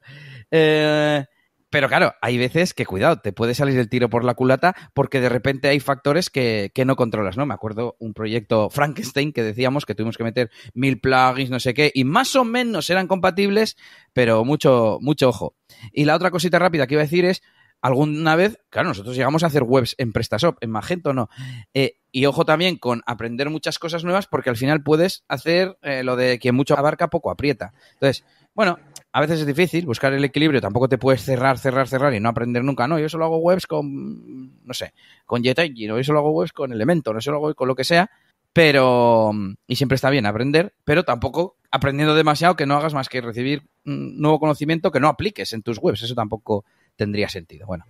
[0.52, 1.24] Eh,
[1.70, 5.20] pero claro, hay veces que, cuidado, te puede salir el tiro por la culata porque
[5.20, 7.46] de repente hay factores que, que, no controlas, ¿no?
[7.46, 11.72] Me acuerdo un proyecto Frankenstein que decíamos que tuvimos que meter mil plugins, no sé
[11.72, 13.76] qué, y más o menos eran compatibles,
[14.12, 15.54] pero mucho, mucho ojo.
[15.92, 17.42] Y la otra cosita rápida que iba a decir es,
[17.80, 21.28] alguna vez, claro, nosotros llegamos a hacer webs en PrestaShop, en Magento no.
[21.74, 26.02] Eh, y ojo también con aprender muchas cosas nuevas porque al final puedes hacer eh,
[26.02, 27.72] lo de quien mucho abarca, poco aprieta.
[27.94, 28.78] Entonces, bueno,
[29.12, 32.28] a veces es difícil buscar el equilibrio, tampoco te puedes cerrar, cerrar, cerrar y no
[32.28, 32.86] aprender nunca.
[32.86, 34.92] No, yo solo hago webs con, no sé,
[35.24, 37.84] con JetEngine, o yo solo hago webs con Elementor, no solo hago con lo que
[37.84, 38.10] sea,
[38.52, 39.32] pero,
[39.66, 43.62] y siempre está bien aprender, pero tampoco aprendiendo demasiado que no hagas más que recibir
[43.84, 46.64] nuevo conocimiento que no apliques en tus webs, eso tampoco
[46.96, 47.66] tendría sentido.
[47.66, 47.84] Bueno.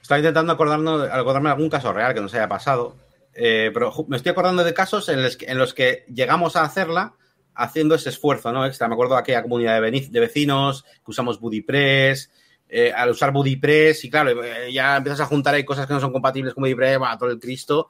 [0.00, 2.96] Estaba intentando acordarme, acordarme de algún caso real que nos haya pasado,
[3.34, 7.14] eh, pero me estoy acordando de casos en los, que, llegamos a hacerla
[7.54, 8.64] haciendo ese esfuerzo, ¿no?
[8.64, 8.88] Extra.
[8.88, 12.30] Me acuerdo de aquella comunidad de, vecinos que usamos BuddyPress.
[12.68, 16.00] Eh, al usar BuddyPress, y claro, eh, ya empiezas a juntar ahí cosas que no
[16.00, 17.88] son compatibles con BuddyPress, va, todo el Cristo.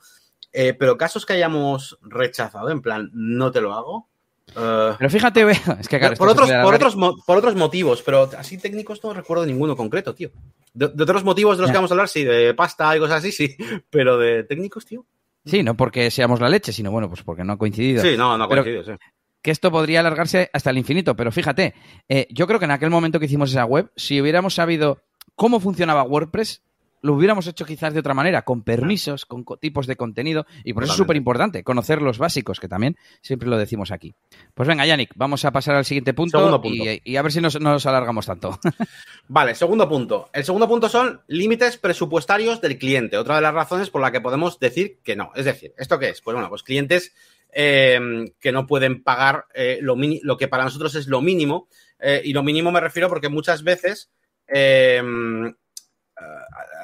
[0.50, 4.08] Pero casos que hayamos rechazado, en plan, no te lo hago.
[4.54, 8.58] Uh, pero fíjate, es que claro, por, otros, por, otros, por otros motivos, pero así
[8.58, 10.30] técnicos no recuerdo ninguno concreto, tío.
[10.72, 11.72] De, de otros motivos de los yeah.
[11.72, 13.56] que vamos a hablar, sí, de pasta y cosas así, sí,
[13.90, 15.04] pero de técnicos, tío.
[15.44, 18.02] Sí, no porque seamos la leche, sino bueno, pues porque no ha coincidido.
[18.02, 19.04] Sí, no, no ha coincidido, pero, sí
[19.46, 21.72] que esto podría alargarse hasta el infinito, pero fíjate,
[22.08, 25.04] eh, yo creo que en aquel momento que hicimos esa web, si hubiéramos sabido
[25.36, 26.64] cómo funcionaba WordPress,
[27.06, 30.82] lo hubiéramos hecho quizás de otra manera, con permisos, con tipos de contenido, y por
[30.82, 34.14] eso es súper importante conocer los básicos, que también siempre lo decimos aquí.
[34.54, 36.68] Pues venga, Yannick, vamos a pasar al siguiente punto, punto.
[36.68, 38.58] Y, y, a ver si nos, no nos alargamos tanto.
[39.28, 40.28] Vale, segundo punto.
[40.32, 44.20] El segundo punto son límites presupuestarios del cliente, otra de las razones por la que
[44.20, 45.30] podemos decir que no.
[45.34, 46.20] Es decir, ¿esto qué es?
[46.20, 47.14] Pues bueno, pues clientes
[47.52, 47.98] eh,
[48.40, 51.68] que no pueden pagar eh, lo, lo, que para nosotros es lo mínimo.
[51.98, 54.10] Eh, y lo mínimo me refiero porque muchas veces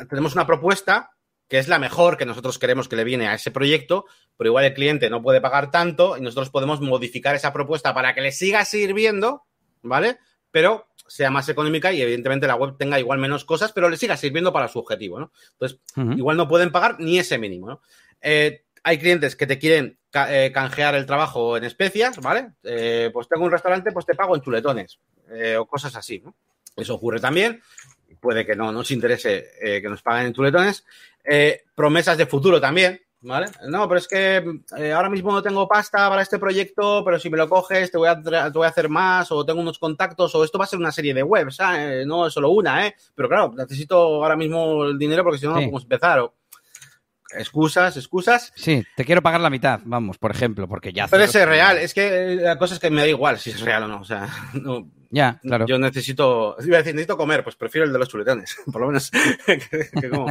[0.09, 1.11] tenemos una propuesta
[1.49, 4.07] que es la mejor que nosotros queremos que le viene a ese proyecto,
[4.39, 8.15] pero igual el cliente no puede pagar tanto y nosotros podemos modificar esa propuesta para
[8.15, 9.45] que le siga sirviendo,
[9.83, 10.19] ¿vale?
[10.51, 14.17] Pero sea más económica y evidentemente la web tenga igual menos cosas, pero le siga
[14.17, 15.31] sirviendo para su objetivo, ¿no?
[15.53, 16.19] Entonces, uh -huh.
[16.19, 17.83] igual no pueden pagar ni ese mínimo, ¿no?
[18.23, 22.53] Eh, hay clientes que te quieren ca eh, canjear el trabajo en especias, ¿vale?
[22.63, 26.35] Eh, pues tengo un restaurante, pues te pago en chuletones eh, o cosas así, ¿no?
[26.77, 27.63] Eso ocurre también.
[28.21, 30.85] Puede que no nos interese eh, que nos paguen en chuletones.
[31.25, 33.47] Eh, promesas de futuro también, ¿vale?
[33.69, 34.45] No, pero es que
[34.93, 38.09] ahora mismo no tengo pasta para este proyecto, pero si me lo coges te voy,
[38.09, 40.79] a, te voy a hacer más o tengo unos contactos o esto va a ser
[40.79, 42.07] una serie de webs, ¿sabes?
[42.07, 42.95] No es solo una, ¿eh?
[43.15, 45.61] Pero claro, necesito ahora mismo el dinero porque si no, sí.
[45.61, 46.19] no podemos empezar.
[46.21, 46.35] O,
[47.35, 48.53] excusas, excusas.
[48.55, 51.05] Sí, te quiero pagar la mitad, vamos, por ejemplo, porque ya.
[51.05, 53.85] Ese es real, es que la cosa es que me da igual si es real
[53.85, 55.67] o no, o sea, no, ya, claro.
[55.67, 58.87] Yo necesito, iba a decir, necesito comer, pues prefiero el de los chuletones, por lo
[58.89, 60.27] menos que, que como.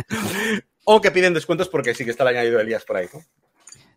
[0.85, 3.21] o que piden descuentos porque sí que está el añadido de Elías por ahí, ¿no?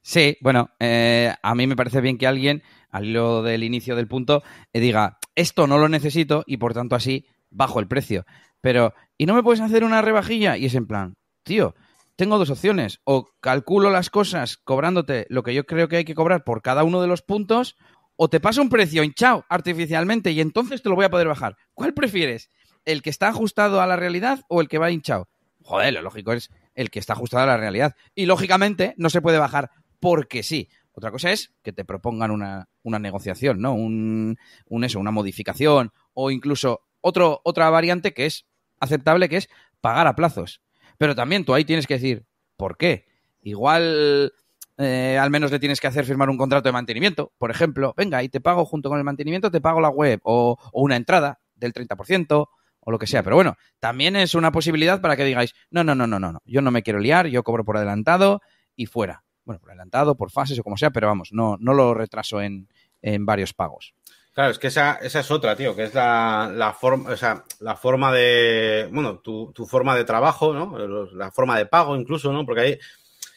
[0.02, 4.06] Sí, bueno, eh, a mí me parece bien que alguien, al hilo del inicio del
[4.06, 4.42] punto,
[4.74, 8.26] eh, diga, esto no lo necesito y por tanto así bajo el precio.
[8.60, 10.58] Pero, ¿y no me puedes hacer una rebajilla?
[10.58, 11.74] Y es en plan, tío,
[12.16, 13.00] tengo dos opciones.
[13.04, 16.84] O calculo las cosas cobrándote lo que yo creo que hay que cobrar por cada
[16.84, 17.76] uno de los puntos,
[18.16, 21.56] o te paso un precio hinchado artificialmente y entonces te lo voy a poder bajar.
[21.74, 22.50] ¿Cuál prefieres?
[22.84, 25.28] ¿El que está ajustado a la realidad o el que va hinchado?
[25.62, 27.96] Joder, lo lógico es el que está ajustado a la realidad.
[28.14, 30.68] Y lógicamente no se puede bajar porque sí.
[30.92, 33.74] Otra cosa es que te propongan una, una negociación, ¿no?
[33.74, 34.38] Un,
[34.84, 38.46] eso, una modificación o incluso otra variante que es
[38.78, 39.48] aceptable, que es
[39.80, 40.62] pagar a plazos.
[40.98, 43.06] Pero también tú ahí tienes que decir, ¿por qué?
[43.42, 44.32] Igual
[44.78, 47.94] eh, al menos le tienes que hacer firmar un contrato de mantenimiento, por ejemplo.
[47.96, 50.96] Venga, y te pago junto con el mantenimiento, te pago la web o, o una
[50.96, 52.48] entrada del 30%
[52.80, 53.22] o lo que sea.
[53.22, 56.60] Pero bueno, también es una posibilidad para que digáis, no, no, no, no, no, yo
[56.60, 58.40] no me quiero liar, yo cobro por adelantado
[58.76, 59.24] y fuera.
[59.44, 62.68] Bueno, por adelantado, por fases o como sea, pero vamos, no, no lo retraso en,
[63.02, 63.94] en varios pagos.
[64.32, 67.44] Claro, es que esa, esa es otra, tío, que es la, la forma, o sea,
[67.60, 70.76] la forma de, bueno, tu, tu, forma de trabajo, ¿no?
[71.12, 72.44] La forma de pago incluso, ¿no?
[72.44, 72.78] Porque hay,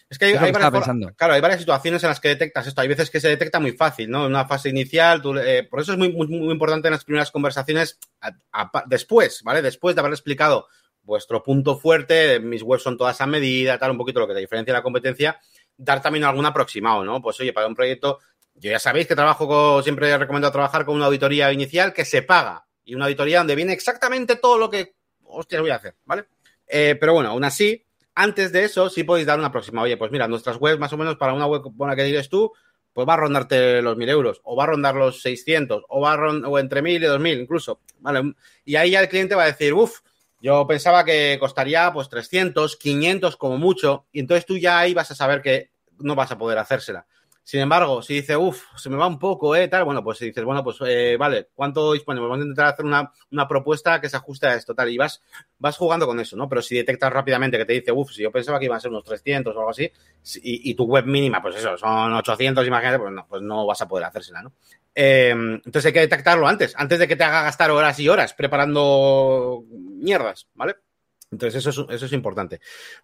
[0.09, 0.71] es que hay, hay varias,
[1.17, 2.79] claro, hay varias situaciones en las que detectas esto.
[2.79, 4.25] Hay veces que se detecta muy fácil, ¿no?
[4.25, 7.03] En una fase inicial, tú, eh, por eso es muy, muy, muy, importante en las
[7.03, 9.61] primeras conversaciones, a, a, después, ¿vale?
[9.61, 10.67] Después de haber explicado
[11.07, 14.41] vuestro punto fuerte, mis webs son todas a medida, tal, un poquito lo que te
[14.41, 15.39] diferencia de la competencia,
[15.75, 17.21] dar también algún aproximado, ¿no?
[17.21, 18.19] Pues oye, para un proyecto,
[18.55, 22.05] yo ya sabéis que trabajo con, siempre he recomendado trabajar con una auditoría inicial que
[22.05, 25.95] se paga y una auditoría donde viene exactamente todo lo que, hostias, voy a hacer,
[26.05, 26.25] ¿vale?
[26.67, 27.85] Eh, pero bueno, aún así,
[28.17, 29.83] antes de eso sí podéis dar una próxima.
[29.83, 32.51] Oye, pues mira, nuestras webs más o menos para una web buena que digas tú,
[32.91, 36.13] pues va a rondarte los 1.000 euros, o va a rondar los 600, o va
[36.13, 38.33] a rondar, o entre 1.000 y 2.000 incluso, ¿vale?
[38.65, 39.99] Y ahí ya el cliente va a decir, uff,
[40.41, 45.11] yo pensaba que costaría pues 300, 500 como mucho, y entonces tú ya ahí vas
[45.11, 47.05] a saber que no vas a poder hacérsela.
[47.47, 50.25] Sin embargo, si dice, uff, se me va un poco, eh, tal, bueno, pues si
[50.25, 52.27] dices, bueno, pues eh, vale, ¿cuánto disponemos?
[52.27, 55.23] Vamos a intentar hacer una, una, propuesta que se ajuste a esto, tal, y vas,
[55.57, 56.49] vas jugando con eso, ¿no?
[56.49, 58.91] Pero si detectas rápidamente que te dice, uff, si yo pensaba que iban a ser
[58.91, 59.89] unos 300 o algo así,
[60.43, 63.81] y, y, tu web mínima, pues eso, son 800, imagínate, pues no, pues no vas
[63.81, 64.51] a poder hacérsela, ¿no?
[64.93, 68.33] Eh, entonces hay que detectarlo antes, antes de que te haga gastar horas y horas
[68.33, 70.75] preparando mierdas, ¿vale?
[71.31, 72.59] Entonces, eso es, eso es importante.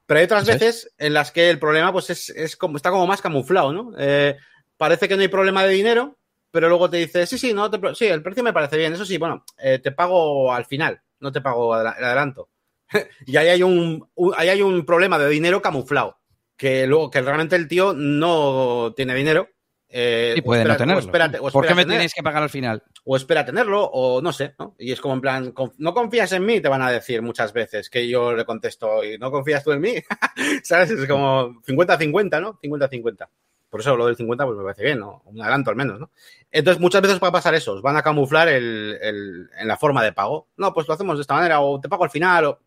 [0.05, 3.07] Pero hay otras veces en las que el problema pues es, es como, está como
[3.07, 3.91] más camuflado, ¿no?
[3.97, 4.37] Eh,
[4.77, 6.17] parece que no hay problema de dinero,
[6.51, 8.93] pero luego te dice, sí, sí, no te, sí, el precio me parece bien.
[8.93, 12.49] Eso sí, bueno, eh, te pago al final, no te pago el adelanto.
[13.25, 16.19] y ahí hay un, un, ahí hay un problema de dinero camuflado.
[16.55, 19.49] Que luego, que realmente el tío no tiene dinero
[19.95, 21.01] eh, y puede espera, no tenerlo.
[21.01, 22.81] O espérate, o ¿Por qué me tener, tenéis que pagar al final?
[23.05, 24.73] O espera tenerlo, o no sé, ¿no?
[24.79, 27.91] Y es como en plan, no confías en mí, te van a decir muchas veces
[27.91, 29.93] que yo le contesto, ¿y no confías tú en mí?
[30.63, 30.89] ¿Sabes?
[30.89, 32.59] Es como 50-50, ¿no?
[32.59, 33.27] 50-50.
[33.69, 35.21] Por eso lo del 50 pues me parece bien, ¿no?
[35.25, 36.09] Un adelanto al menos, ¿no?
[36.51, 40.03] Entonces muchas veces va a pasar eso, van a camuflar el, el, en la forma
[40.03, 40.47] de pago.
[40.57, 42.59] No, pues lo hacemos de esta manera, o te pago al final, o...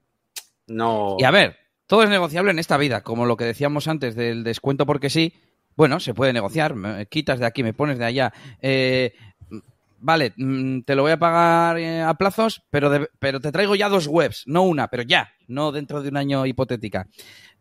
[0.69, 1.17] No...
[1.19, 1.57] Y a ver,
[1.89, 5.35] todo es negociable en esta vida, como lo que decíamos antes del descuento porque sí,
[5.77, 8.33] bueno, se puede negociar, me quitas de aquí, me pones de allá.
[8.61, 9.15] Eh,
[9.99, 13.89] vale, mm, te lo voy a pagar eh, a plazos, pero, pero te traigo ya
[13.89, 17.09] dos webs, no una, pero ya, no dentro de un año hipotética.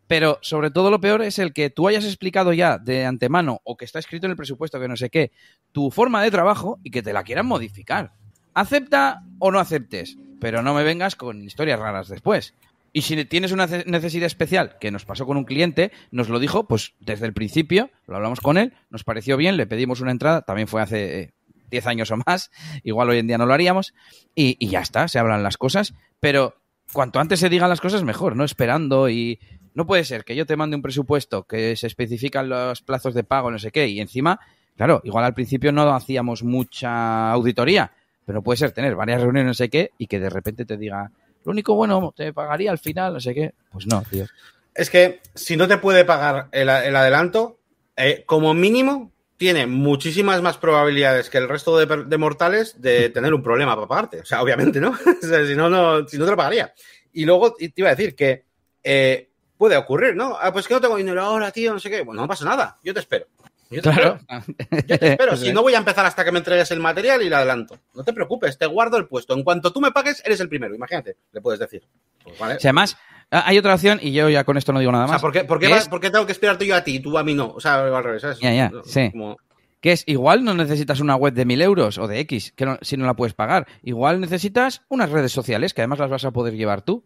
[0.06, 3.76] Pero sobre todo lo peor es el que tú hayas explicado ya de antemano o
[3.76, 5.32] que está escrito en el presupuesto que no sé qué,
[5.72, 8.12] tu forma de trabajo y que te la quieran modificar.
[8.54, 12.54] Acepta o no aceptes, pero no me vengas con historias raras después.
[12.96, 16.66] Y si tienes una necesidad especial, que nos pasó con un cliente, nos lo dijo,
[16.66, 20.40] pues desde el principio, lo hablamos con él, nos pareció bien, le pedimos una entrada,
[20.40, 21.34] también fue hace
[21.70, 22.50] 10 eh, años o más,
[22.84, 23.92] igual hoy en día no lo haríamos,
[24.34, 26.54] y, y, ya está, se hablan las cosas, pero
[26.90, 29.40] cuanto antes se digan las cosas, mejor, no esperando y...
[29.74, 33.24] No puede ser que yo te mande un presupuesto que se especifican los plazos de
[33.24, 34.40] pago, no sé qué, y encima,
[34.74, 37.92] claro, igual al principio no hacíamos mucha auditoría,
[38.24, 41.12] pero puede ser tener varias reuniones, no sé qué, y que de repente te diga,
[41.46, 43.54] lo único bueno, te pagaría al final, no sé qué.
[43.70, 44.26] Pues no, tío.
[44.74, 47.60] Es que si no te puede pagar el, el adelanto,
[47.96, 53.32] eh, como mínimo tiene muchísimas más probabilidades que el resto de, de, mortales de tener
[53.32, 54.20] un problema para pagarte.
[54.20, 54.90] O sea, obviamente, ¿no?
[55.22, 56.74] o sea, si no, no, si no te lo pagaría.
[57.12, 58.44] Y luego te iba a decir que
[58.82, 60.36] eh, puede ocurrir, ¿no?
[60.40, 62.02] Ah, pues que no tengo dinero ahora, tío, no sé qué.
[62.02, 63.26] Bueno, no pasa nada, yo te espero.
[63.70, 64.18] Yo te claro.
[64.18, 64.80] espero.
[64.86, 65.36] Yo te espero.
[65.36, 67.78] si no voy a empezar hasta que me entregues el material y le adelanto.
[67.94, 69.34] No te preocupes, te guardo el puesto.
[69.34, 70.74] En cuanto tú me pagues, eres el primero.
[70.74, 71.82] Imagínate, le puedes decir.
[72.22, 72.60] Pues vale.
[72.60, 72.96] Si además,
[73.30, 75.16] hay otra opción y yo ya con esto no digo nada más.
[75.16, 75.88] O sea, ¿por qué, por qué, es...
[75.88, 77.48] ¿por qué tengo que esperarte yo a ti y tú a mí no?
[77.48, 78.38] O sea, al revés, ¿sabes?
[78.38, 79.10] Ya, ya, sí.
[79.10, 79.36] Como...
[79.80, 82.78] Que es, igual no necesitas una web de mil euros o de X, que no,
[82.80, 83.66] si no la puedes pagar.
[83.82, 87.04] Igual necesitas unas redes sociales que además las vas a poder llevar tú.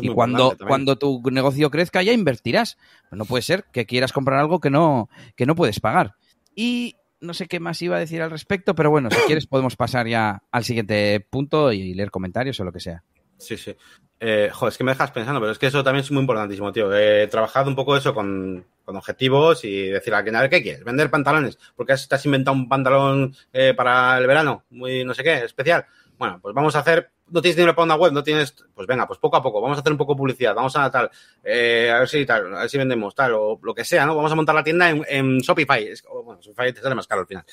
[0.00, 2.76] Y cuando, cuando tu negocio crezca ya invertirás.
[3.10, 6.14] No puede ser que quieras comprar algo que no, que no puedes pagar.
[6.54, 9.76] Y no sé qué más iba a decir al respecto, pero bueno, si quieres podemos
[9.76, 13.04] pasar ya al siguiente punto y leer comentarios o lo que sea.
[13.38, 13.74] Sí, sí.
[14.22, 16.72] Eh, joder, es que me dejas pensando, pero es que eso también es muy importantísimo,
[16.72, 16.94] tío.
[16.94, 20.62] He trabajado un poco eso con, con objetivos y decir a quien, a ver, ¿qué
[20.62, 20.84] quieres?
[20.84, 21.58] ¿Vender pantalones?
[21.74, 25.86] Porque te has inventado un pantalón eh, para el verano, muy no sé qué, especial.
[26.20, 29.06] Bueno, pues vamos a hacer no tienes dinero para una web, no tienes, pues venga,
[29.06, 31.10] pues poco a poco, vamos a hacer un poco de publicidad, vamos a tal,
[31.42, 34.14] eh, a ver si tal, a ver si vendemos tal, o lo que sea, ¿no?
[34.14, 35.82] Vamos a montar la tienda en, en Shopify.
[35.82, 37.44] Es, bueno, Shopify te sale más caro al final.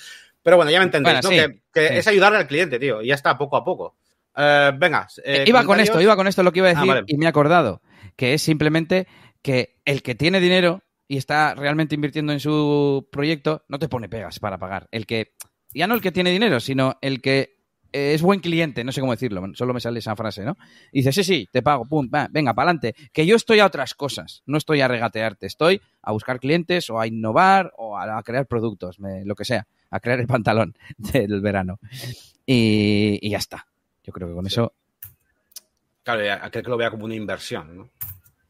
[0.43, 1.43] Pero bueno, ya me entendéis, bueno, ¿no?
[1.43, 1.93] Sí, que, que sí.
[1.95, 3.95] es ayudarle al cliente, tío, y ya está, poco a poco.
[4.35, 5.07] Eh, venga.
[5.23, 7.05] Eh, iba con esto, iba con esto lo que iba a decir ah, vale.
[7.07, 7.81] y me he acordado,
[8.17, 9.07] que es simplemente
[9.41, 14.09] que el que tiene dinero y está realmente invirtiendo en su proyecto, no te pone
[14.09, 14.89] pegas para pagar.
[14.91, 15.35] El que,
[15.73, 17.56] ya no el que tiene dinero, sino el que
[18.13, 20.57] es buen cliente, no sé cómo decirlo, solo me sale esa frase, ¿no?
[20.91, 22.95] Y dice, sí, sí, te pago, pum, va, venga, para adelante.
[23.13, 26.99] Que yo estoy a otras cosas, no estoy a regatearte, estoy a buscar clientes o
[26.99, 30.75] a innovar o a, a crear productos, me, lo que sea, a crear el pantalón
[30.97, 31.79] del verano.
[32.45, 33.67] Y, y ya está.
[34.03, 34.53] Yo creo que con sí.
[34.53, 34.73] eso.
[36.03, 37.89] Claro, creo que lo vea como una inversión, ¿no?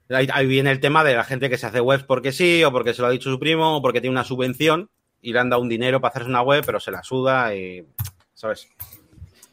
[0.10, 2.72] Ahí, ahí, viene el tema de la gente que se hace webs porque sí, o
[2.72, 4.90] porque se lo ha dicho su primo, o porque tiene una subvención
[5.22, 7.86] y le han dado un dinero para hacerse una web, pero se la suda y.
[8.34, 8.70] ¿Sabes?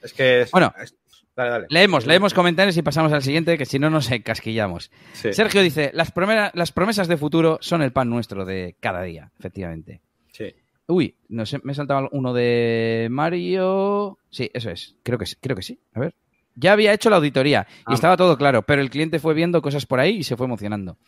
[0.04, 0.42] Es que.
[0.42, 0.94] Es, bueno, es,
[1.34, 1.66] dale, dale.
[1.70, 4.90] leemos, leemos comentarios y pasamos al siguiente, que si no nos encasquillamos.
[5.14, 5.32] Sí.
[5.32, 9.32] Sergio dice: las, promesa, las promesas de futuro son el pan nuestro de cada día,
[9.38, 10.00] efectivamente.
[10.32, 10.54] Sí.
[10.86, 14.18] Uy, no sé, me he saltado uno de Mario.
[14.30, 14.96] Sí, eso es.
[15.02, 15.80] Creo que, creo que sí.
[15.94, 16.14] A ver.
[16.56, 17.94] Ya había hecho la auditoría y Ah.
[17.94, 20.98] estaba todo claro, pero el cliente fue viendo cosas por ahí y se fue emocionando.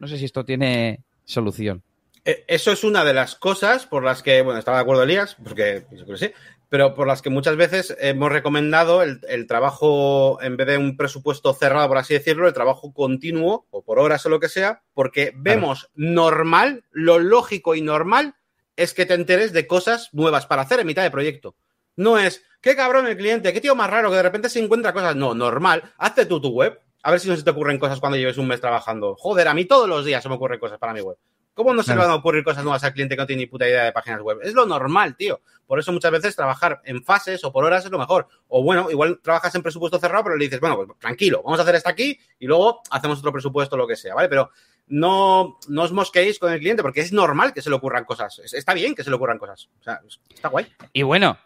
[0.00, 1.82] No sé si esto tiene solución.
[2.24, 5.36] Eh, Eso es una de las cosas por las que, bueno, estaba de acuerdo Elías,
[5.40, 6.32] porque yo creo que sí,
[6.68, 10.96] pero por las que muchas veces hemos recomendado el, el trabajo, en vez de un
[10.96, 14.82] presupuesto cerrado, por así decirlo, el trabajo continuo o por horas o lo que sea,
[14.94, 18.34] porque vemos normal, lo lógico y normal
[18.76, 21.56] es que te enteres de cosas nuevas para hacer en mitad de proyecto.
[21.96, 24.92] No es, qué cabrón el cliente, qué tío más raro que de repente se encuentra
[24.92, 25.16] cosas.
[25.16, 25.94] No, normal.
[25.96, 26.78] Hazte tú tu web.
[27.02, 29.14] A ver si no se te ocurren cosas cuando lleves un mes trabajando.
[29.16, 31.16] Joder, a mí todos los días se me ocurren cosas para mi web.
[31.56, 32.02] ¿Cómo no se Claro.
[32.02, 33.92] le van a ocurrir cosas nuevas al cliente que no tiene ni puta idea de
[33.92, 34.40] páginas web?
[34.42, 35.40] Es lo normal, tío.
[35.66, 38.28] Por eso muchas veces trabajar en fases o por horas es lo mejor.
[38.48, 41.62] O bueno, igual trabajas en presupuesto cerrado, pero le dices, bueno, pues tranquilo, vamos a
[41.62, 44.28] hacer esto aquí y luego hacemos otro presupuesto, lo que sea, ¿vale?
[44.28, 44.50] Pero
[44.88, 48.38] no, no os mosquéis con el cliente porque es normal que se le ocurran cosas.
[48.44, 49.68] Es- Está bien que se le ocurran cosas.
[49.80, 50.66] O sea, está guay.
[50.92, 51.38] Y bueno,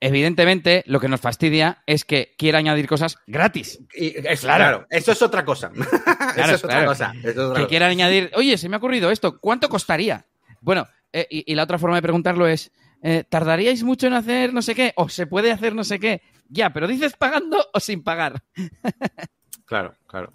[0.00, 3.78] evidentemente lo que nos fastidia es que quiera añadir cosas gratis.
[3.94, 4.64] Y es, Claro.
[4.64, 4.86] claro.
[4.90, 5.70] eso es otra cosa.
[6.36, 6.86] eso es otra claro.
[6.88, 7.12] cosa.
[7.18, 7.66] Eso es otra que cosa.
[7.68, 10.26] quiera añadir, oye, se me ha ocurrido esto, ¿cuánto costaría?
[10.60, 12.70] Bueno, eh, y, y la otra forma de preguntarlo es,
[13.02, 14.92] eh, ¿tardaríais mucho en hacer no sé qué?
[14.96, 16.22] ¿O se puede hacer no sé qué?
[16.48, 18.42] Ya, pero dices pagando o sin pagar.
[19.66, 19.94] Claro.
[20.08, 20.32] Claro.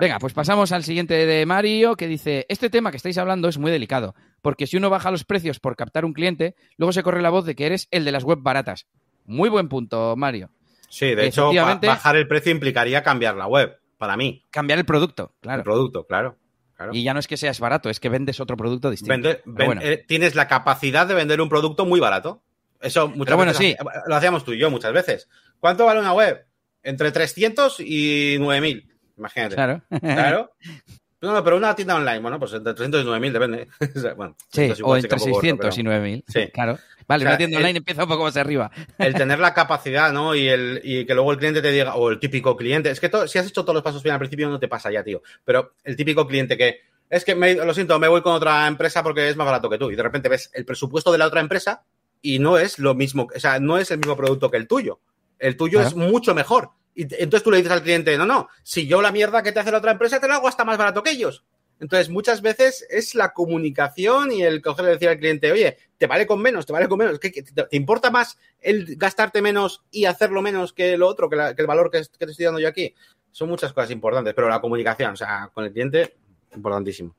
[0.00, 3.58] Venga, pues pasamos al siguiente de Mario, que dice, este tema que estáis hablando es
[3.58, 7.22] muy delicado, porque si uno baja los precios por captar un cliente, luego se corre
[7.22, 8.86] la voz de que eres el de las web baratas.
[9.24, 10.50] Muy buen punto, Mario.
[10.90, 11.50] Sí, de hecho,
[11.82, 14.44] bajar el precio implicaría cambiar la web, para mí.
[14.50, 15.62] Cambiar el producto, El claro.
[15.64, 16.36] producto, claro.
[16.76, 16.92] claro.
[16.94, 19.14] Y ya no es que seas barato, es que vendes otro producto distinto.
[19.14, 19.80] Vende- ven- bueno.
[19.82, 22.42] eh, tienes la capacidad de vender un producto muy barato.
[22.82, 23.84] Eso muchas bueno, veces sí.
[24.06, 25.26] lo hacíamos tú y yo muchas veces.
[25.58, 26.44] ¿Cuánto vale una web?
[26.82, 28.90] Entre 300 y 9000.
[29.16, 29.54] Imagínate.
[29.54, 29.82] Claro.
[30.00, 30.50] Claro.
[31.24, 33.68] No, no, pero una tienda online, bueno, pues entre 300 y 9000 depende.
[33.96, 36.24] O sea, bueno, Sí, 300 o entre un poco corto, 600 y pero 9000.
[36.28, 36.48] Sí.
[36.52, 36.78] Claro.
[37.06, 38.70] Vale, O sea, una tienda el- online empieza un poco más arriba.
[38.98, 40.34] El tener la capacidad, ¿no?
[40.34, 43.08] Y, el, y que luego el cliente te diga, o el típico cliente, es que
[43.10, 45.22] to- si has hecho todos los pasos bien al principio no te pasa ya, tío.
[45.44, 49.02] Pero el típico cliente que, es que me- lo siento, me voy con otra empresa
[49.02, 49.90] porque es más barato que tú.
[49.90, 51.82] Y de repente ves el presupuesto de la otra empresa
[52.22, 54.98] y no es lo mismo, o sea, no es el mismo producto que el tuyo.
[55.38, 55.88] El tuyo Claro.
[55.88, 56.70] es mucho mejor.
[56.94, 59.60] Y entonces tú le dices al cliente, no, no, si yo la mierda que te
[59.60, 61.44] hace la otra empresa te la hago hasta más barato que ellos.
[61.80, 66.24] Entonces, muchas veces es la comunicación y el coger decir al cliente, oye, te vale
[66.24, 67.18] con menos, te vale con menos.
[67.18, 71.34] ¿Qué- qué- te, importa más el gastarte menos y hacerlo menos que lo otro, que,
[71.34, 72.94] la- que el valor que, que te estoy dando yo aquí?
[73.32, 76.14] Son muchas cosas importantes, pero la comunicación, o sea, con el cliente,
[76.54, 77.16] importantísimo.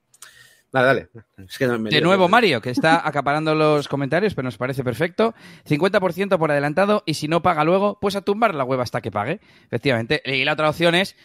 [0.76, 1.48] Dale, dale.
[1.48, 2.28] Es que no me De nuevo.
[2.28, 5.34] Mario, que está acaparando los comentarios, pero nos parece perfecto.
[5.66, 9.10] 50% por adelantado y si no paga luego, pues a tumbar la web hasta que
[9.10, 9.40] pague.
[9.68, 10.22] Efectivamente.
[10.26, 11.16] Y la otra opción es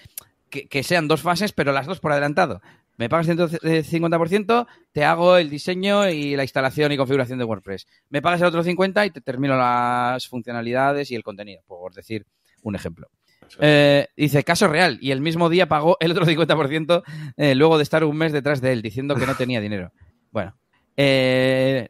[0.51, 2.63] que, que sean dos fases, pero las dos por adelantado.
[2.97, 7.89] Me pagas 150%, te hago el diseño y la instalación y configuración de WordPress.
[8.09, 12.25] Me pagas el otro 50% y te termino las funcionalidades y el contenido, por decir
[12.63, 13.09] un ejemplo.
[13.59, 17.03] Eh, dice, caso real, y el mismo día pagó el otro 50%
[17.37, 19.93] eh, luego de estar un mes detrás de él, diciendo que no tenía dinero.
[20.31, 20.55] Bueno,
[20.97, 21.89] eh,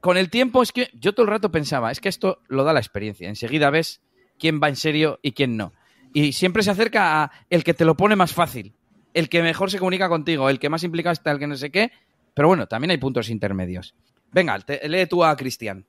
[0.00, 2.72] con el tiempo es que yo todo el rato pensaba, es que esto lo da
[2.72, 3.28] la experiencia.
[3.28, 4.00] Enseguida ves
[4.38, 5.72] quién va en serio y quién no.
[6.12, 8.74] Y siempre se acerca a el que te lo pone más fácil,
[9.14, 11.70] el que mejor se comunica contigo, el que más implicado está, el que no sé
[11.70, 11.92] qué.
[12.34, 13.94] Pero bueno, también hay puntos intermedios.
[14.32, 15.84] Venga, te- lee tú a Cristian.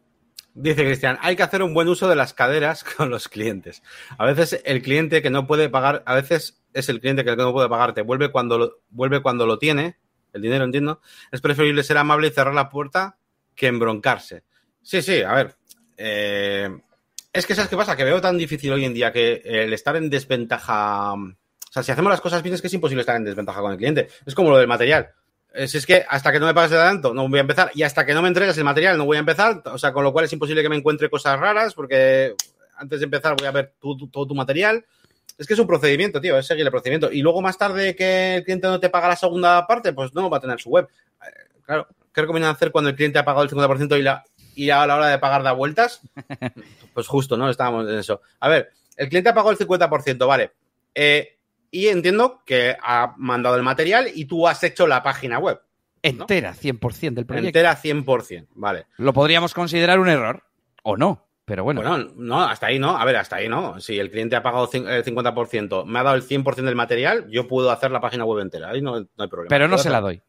[0.55, 3.81] Dice Cristian, hay que hacer un buen uso de las caderas con los clientes.
[4.17, 7.53] A veces el cliente que no puede pagar, a veces es el cliente que no
[7.53, 9.97] puede pagarte, vuelve cuando lo, vuelve cuando lo tiene,
[10.31, 13.17] el dinero entiendo, es preferible ser amable y cerrar la puerta
[13.55, 14.43] que embroncarse.
[14.81, 15.55] Sí, sí, a ver.
[15.97, 16.69] eh,
[17.31, 17.95] es que, ¿sabes qué pasa?
[17.95, 21.13] Que veo tan difícil hoy en día que el estar en desventaja.
[21.13, 21.35] O
[21.71, 23.77] sea, si hacemos las cosas bien, es que es imposible estar en desventaja con el
[23.77, 24.07] cliente.
[24.23, 25.09] Es como lo del material.
[25.53, 27.71] Eh, Si es que hasta que no me pagues el adelanto no voy a empezar
[27.75, 30.03] y hasta que no me entregues el material no voy a empezar, o sea, con
[30.03, 32.35] lo cual es imposible que me encuentre cosas raras porque
[32.77, 34.83] antes de empezar voy a ver tu- tu- todo tu material.
[35.37, 37.11] Es que es un procedimiento, tío, es seguir el procedimiento.
[37.11, 40.29] Y luego más tarde que el cliente no te paga la segunda parte, pues no
[40.29, 40.87] va a tener su web.
[41.21, 41.25] Eh,
[41.65, 44.23] Claro, ¿qué recomiendan hacer cuando el cliente ha pagado el 50% y, la,
[44.55, 46.01] y a la hora de pagar da vueltas?
[46.93, 47.49] Pues justo, ¿no?
[47.49, 48.21] Estábamos en eso.
[48.39, 50.51] A ver, el cliente ha pagado el 50%, vale.
[50.93, 51.37] Eh,
[51.73, 55.59] y entiendo que ha mandado el material y tú has hecho la página web.
[56.03, 57.47] Entera, 100% del proyecto.
[57.47, 58.85] Entera 100%, vale.
[58.97, 60.43] Lo podríamos considerar un error,
[60.83, 61.81] o no, pero bueno.
[61.81, 62.95] Bueno, no, hasta ahí no.
[62.97, 63.79] A ver, hasta ahí no.
[63.79, 67.47] Si el cliente ha pagado el 50%, me ha dado el 100% del material, yo
[67.47, 68.69] puedo hacer la página web entera.
[68.69, 69.49] Ahí no, no hay problema.
[69.49, 70.23] pero no Puedo se hacer- la doy, ¿no?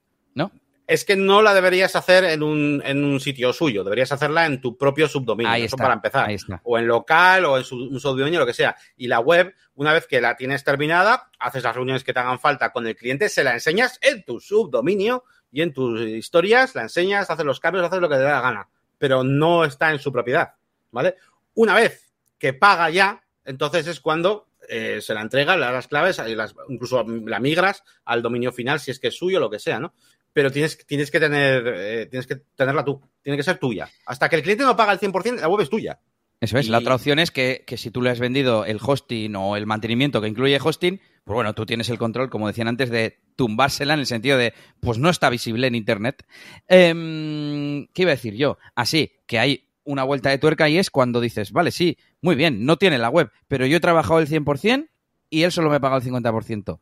[0.87, 3.85] Es que no la deberías hacer en un, en un sitio suyo.
[3.85, 5.51] Deberías hacerla en tu propio subdominio.
[5.51, 6.29] Ahí Eso está, para empezar.
[6.29, 6.61] ahí está.
[6.63, 8.77] o en local o en su, un subdominio, lo que sea.
[8.97, 12.39] Y la web, una vez que la tienes terminada, haces las reuniones que te hagan
[12.39, 15.25] falta con el cliente, se la enseñas en tu subdominio
[15.55, 18.41] y en tus historias, la enseñas, haces los cambios, haces lo que te dé la
[18.41, 18.69] gana,
[18.99, 20.55] pero no está en su propiedad,
[20.91, 21.15] ¿vale?
[21.55, 25.87] Una vez que paga ya, entonces es cuando eh, se la entrega, le das las
[25.87, 29.61] claves, las, incluso la migras al dominio final si es que es suyo, lo que
[29.61, 29.95] sea, ¿no?
[30.35, 33.89] Pero tienes, tienes que tener, eh, tienes que tenerla tú, tiene que ser tuya.
[34.05, 35.99] Hasta que el cliente no paga el 100%, la web es tuya.
[36.41, 36.69] Eso es.
[36.69, 39.65] La otra opción es que, que, si tú le has vendido el hosting o el
[39.65, 43.95] mantenimiento que incluye hosting, pues bueno, tú tienes el control, como decían antes, de tumbársela
[43.95, 46.27] en el sentido de, pues no está visible en Internet.
[46.69, 48.59] Eh, ¿Qué iba a decir yo?
[48.75, 52.65] Así, que hay una vuelta de tuerca y es cuando dices, vale, sí, muy bien,
[52.65, 54.89] no tiene la web, pero yo he trabajado el 100%
[55.31, 56.79] y él solo me ha pagado el 50%.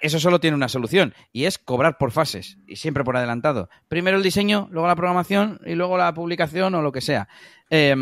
[0.00, 3.68] Eso solo tiene una solución y es cobrar por fases y siempre por adelantado.
[3.88, 7.28] Primero el diseño, luego la programación y luego la publicación o lo que sea.
[7.68, 7.94] Eh,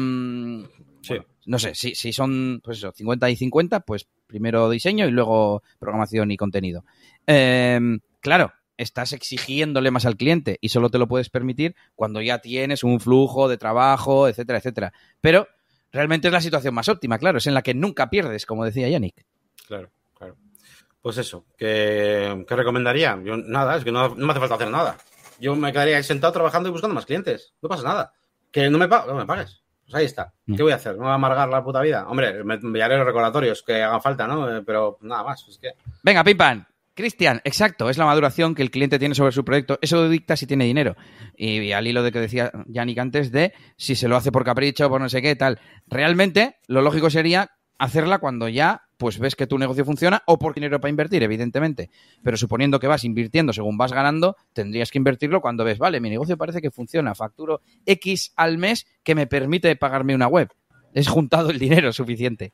[1.03, 1.09] sí.
[1.09, 5.11] bueno, no sé, si, si son pues eso, 50 y 50, pues primero diseño y
[5.11, 6.85] luego programación y contenido.
[7.27, 7.81] Eh,
[8.21, 12.85] claro, estás exigiéndole más al cliente y solo te lo puedes permitir cuando ya tienes
[12.85, 14.93] un flujo de trabajo, etcétera, etcétera.
[15.21, 15.49] Pero
[15.91, 18.89] realmente es la situación más óptima, claro, es en la que nunca pierdes, como decía
[18.89, 19.25] Yannick.
[19.67, 20.02] Claro, claro.
[21.03, 23.21] Pues eso, ¿qué, qué recomendaría?
[23.25, 24.97] Yo nada, es que no, no, me hace falta hacer nada.
[25.41, 27.55] Yo me quedaría ahí sentado trabajando y buscando más clientes.
[27.61, 28.13] No pasa nada.
[28.53, 29.63] Que no me, no me pagues.
[29.85, 30.33] Pues ahí está.
[30.47, 30.95] ¿Qué voy a hacer?
[30.95, 32.07] ¿No voy a amargar la puta vida?
[32.09, 34.63] Hombre, me enviaré los recordatorios que hagan falta, ¿no?
[34.65, 35.45] Pero nada más.
[35.49, 35.73] Es que...
[36.05, 39.81] Venga, Pipan, Cristian, exacto, es la maduración que el cliente tiene sobre su proyecto.
[39.83, 40.95] Eso dicta si tiene dinero.
[41.37, 44.45] Y, y, al hilo de que decía Yannick antes de si se lo hace por
[44.45, 45.59] capricho, por no sé qué, tal.
[45.89, 47.51] Realmente, lo lógico sería
[47.83, 51.91] hacerla cuando ya pues ves que tu negocio funciona o por dinero para invertir, evidentemente.
[52.23, 56.09] Pero suponiendo que vas invirtiendo según vas ganando, tendrías que invertirlo cuando ves, vale, mi
[56.09, 60.49] negocio parece que funciona, facturo X al mes que me permite pagarme una web.
[60.95, 62.53] Es juntado el dinero suficiente.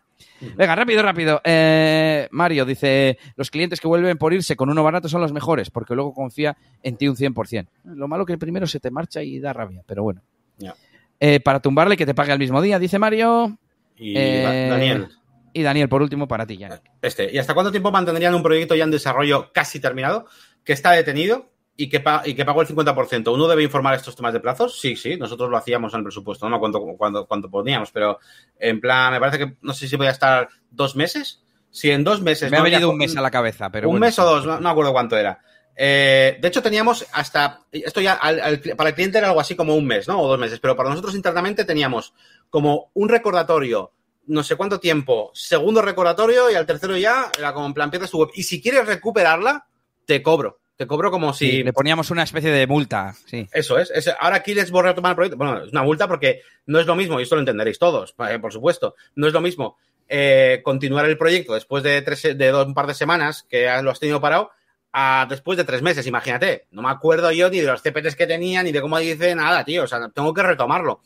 [0.57, 1.43] Venga, rápido, rápido.
[1.45, 5.70] Eh, Mario dice, los clientes que vuelven por irse con uno barato son los mejores,
[5.70, 7.68] porque luego confía en ti un 100%.
[7.85, 10.22] Lo malo que el primero se te marcha y da rabia, pero bueno.
[10.57, 10.74] Yeah.
[11.20, 13.59] Eh, para tumbarle que te pague al mismo día, dice Mario.
[13.99, 15.18] Y eh, Daniel.
[15.53, 16.80] Y Daniel, por último, para ti, ya.
[17.03, 20.26] Este, ¿y hasta cuánto tiempo mantendrían un proyecto ya en desarrollo casi terminado,
[20.64, 23.32] que está detenido y que, y que pagó el 50%?
[23.32, 24.80] ¿Uno debe informar estos temas de plazos?
[24.80, 28.18] Sí, sí, nosotros lo hacíamos en el presupuesto, no me acuerdo cuánto, cuánto poníamos, pero
[28.59, 31.42] en plan, me parece que no sé si voy a estar dos meses.
[31.70, 32.51] Si en dos meses.
[32.51, 33.88] Me no ha venido un mes a la cabeza, pero.
[33.88, 35.38] Un bueno, mes o dos, no, no me acuerdo cuánto era.
[35.80, 37.61] Eh, de hecho, teníamos hasta.
[37.70, 40.20] Esto ya al, al, para el cliente era algo así como un mes, ¿no?
[40.20, 42.14] O dos meses, pero para nosotros internamente teníamos
[42.51, 43.92] como un recordatorio
[44.29, 48.18] no sé cuánto tiempo, segundo recordatorio y al tercero ya era como en plan, tu
[48.18, 48.31] web.
[48.35, 49.66] Y si quieres recuperarla,
[50.07, 50.61] te cobro.
[50.76, 51.51] Te cobro como si.
[51.51, 53.49] Sí, le poníamos una especie de multa, sí.
[53.53, 53.91] Eso es.
[53.91, 55.37] es ahora quieres volver a tomar el proyecto.
[55.37, 58.39] Bueno, es una multa porque no es lo mismo, y esto lo entenderéis todos, eh,
[58.39, 58.95] por supuesto.
[59.16, 59.76] No es lo mismo
[60.09, 63.91] eh, continuar el proyecto después de, tres, de dos, un par de semanas que lo
[63.91, 64.53] has tenido parado
[64.93, 66.66] a después de tres meses, imagínate.
[66.70, 69.64] No me acuerdo yo ni de los CPTs que tenía, ni de cómo dice nada,
[69.64, 69.83] tío.
[69.83, 71.01] O sea, tengo que retomarlo.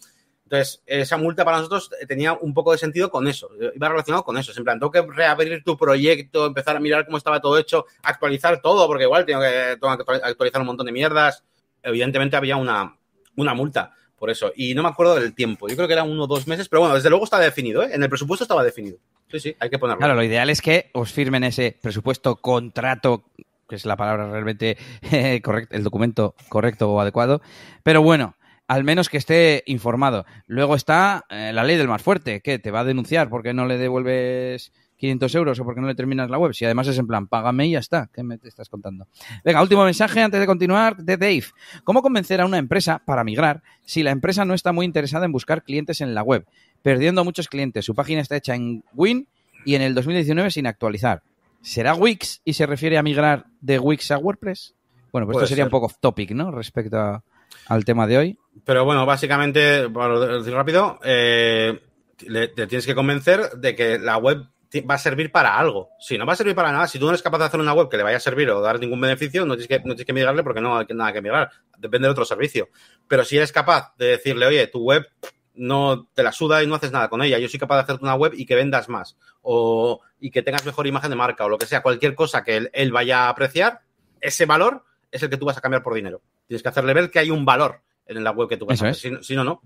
[0.53, 4.37] Entonces, esa multa para nosotros tenía un poco de sentido con eso, iba relacionado con
[4.37, 4.53] eso.
[4.55, 8.61] En plan, tengo que reabrir tu proyecto, empezar a mirar cómo estaba todo hecho, actualizar
[8.61, 9.79] todo, porque igual tengo que,
[10.23, 11.43] actualizar un montón de mierdas.
[11.83, 12.99] Evidentemente había una,
[13.35, 14.53] una multa por eso.
[14.55, 16.81] Y no me acuerdo del tiempo, yo creo que eran uno o dos meses, pero
[16.81, 17.89] bueno, desde luego está definido, ¿eh?
[17.91, 18.99] En el presupuesto estaba definido.
[19.31, 20.01] Sí, sí, hay que ponerlo.
[20.01, 23.25] Claro, lo ideal es que os firmen ese presupuesto, contrato,
[23.67, 24.77] que es la palabra realmente
[25.43, 27.41] correcta, el documento correcto o adecuado.
[27.83, 28.35] Pero bueno,
[28.73, 30.25] al menos que esté informado.
[30.47, 33.67] Luego está eh, la ley del más fuerte, que te va a denunciar porque no
[33.67, 36.55] le devuelves 500 euros o porque no le terminas la web.
[36.55, 38.09] Si además es en plan, págame y ya está.
[38.15, 39.07] ¿Qué me te estás contando?
[39.45, 41.45] Venga, último mensaje antes de continuar de Dave.
[41.85, 45.33] ¿Cómo convencer a una empresa para migrar si la empresa no está muy interesada en
[45.33, 46.47] buscar clientes en la web?
[46.83, 47.85] Perdiendo muchos clientes.
[47.85, 49.29] Su página está hecha en Win
[49.67, 51.23] y en el 2019 sin actualizar.
[51.61, 54.75] ¿Será Wix y se refiere a migrar de Wix a WordPress?
[55.13, 55.69] Bueno, pues Puede esto sería ser.
[55.69, 56.51] un poco off topic, ¿no?
[56.51, 57.23] Respecto a-
[57.67, 58.39] al tema de hoy.
[58.65, 61.81] Pero bueno, básicamente, para decir rápido, eh,
[62.17, 64.47] te tienes que convencer de que la web
[64.81, 65.91] va a servir para algo.
[65.99, 67.75] Si no va a servir para nada, si tú no eres capaz de hacer una
[67.75, 70.07] web que le vaya a servir o dar ningún beneficio, no tienes que, no tienes
[70.07, 71.51] que migrarle porque no hay nada que migrar.
[71.77, 72.69] Depende de otro servicio.
[73.09, 75.07] Pero si eres capaz de decirle, oye, tu web
[75.55, 77.39] no te la suda y no haces nada con ella.
[77.39, 79.17] Yo soy capaz de hacerte una web y que vendas más.
[79.43, 81.83] O, y que tengas mejor imagen de marca o lo que sea.
[81.83, 83.81] Cualquier cosa que él vaya a apreciar,
[84.21, 86.23] ese valor es el que tú vas a cambiar por dinero.
[86.47, 88.87] Tienes que hacerle ver que hay un valor en la web que tú vas Eso
[88.87, 89.01] a hacer.
[89.01, 89.63] Si, no- si no, no.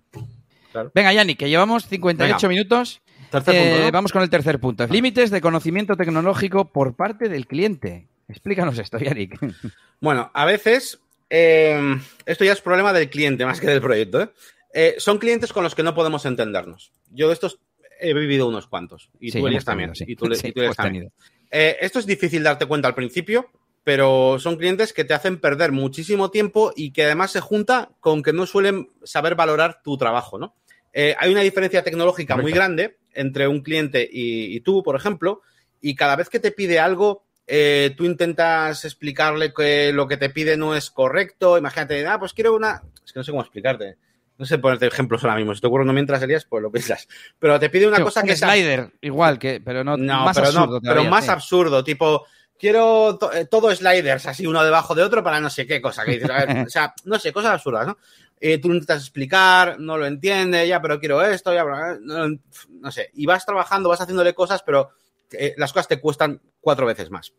[0.72, 0.90] Claro.
[0.94, 2.48] Venga, Yannick, que llevamos 58 Venga.
[2.48, 3.00] minutos.
[3.30, 3.92] Tercer Eh, punto, ¿no?
[3.92, 4.86] Vamos con el tercer punto.
[4.86, 8.08] Límites de conocimiento tecnológico por parte del cliente.
[8.28, 9.38] Explícanos esto, Yannick.
[10.00, 11.00] Bueno, a veces
[11.30, 11.96] eh,
[12.26, 14.20] esto ya es problema del cliente más que del proyecto.
[14.22, 14.28] ¿eh?
[14.74, 16.92] Eh, son clientes con los que no podemos entendernos.
[17.10, 17.58] Yo de estos
[17.98, 19.08] he vivido unos cuantos.
[19.18, 19.94] Y Sí, tú, tenido, también.
[19.94, 20.04] sí.
[20.06, 21.10] Y tú, Sí, y tú, hemos también.
[21.50, 23.48] esto es difícil darte cuenta al principio,
[23.86, 28.20] pero son clientes que te hacen perder muchísimo tiempo y que además se junta con
[28.24, 30.56] que no suelen saber valorar tu trabajo, ¿no?
[30.92, 35.42] Eh, hay una diferencia tecnológica muy grande entre un cliente y, y tú, por ejemplo,
[35.80, 40.30] y cada vez que te pide algo, eh, tú intentas explicarle que lo que te
[40.30, 41.56] pide no es correcto.
[41.56, 42.82] Imagínate, ah, pues quiero una.
[43.04, 43.98] Es que no sé cómo explicarte.
[44.36, 45.54] No sé ponerte ejemplos ahora mismo.
[45.54, 47.06] Si te ocurre no mientras serías, pues lo piensas.
[47.38, 50.48] Pero te pide una cosa un que slider, igual que, pero no, no más pero
[50.48, 51.30] absurdo no, todavía, pero más sí.
[51.30, 52.26] absurdo, tipo,
[52.58, 56.04] quiero to- eh, todo sliders así uno debajo de otro para no sé qué cosa.
[56.04, 57.98] Que dices, a ver, o sea, no sé, cosas absurdas, ¿no?
[58.38, 62.38] Eh, tú intentas explicar, no lo entiende, ya, pero quiero esto, ya, pero, no,
[62.68, 63.10] no sé.
[63.14, 64.90] Y vas trabajando, vas haciéndole cosas, pero
[65.32, 67.32] eh, las cosas te cuestan cuatro veces más.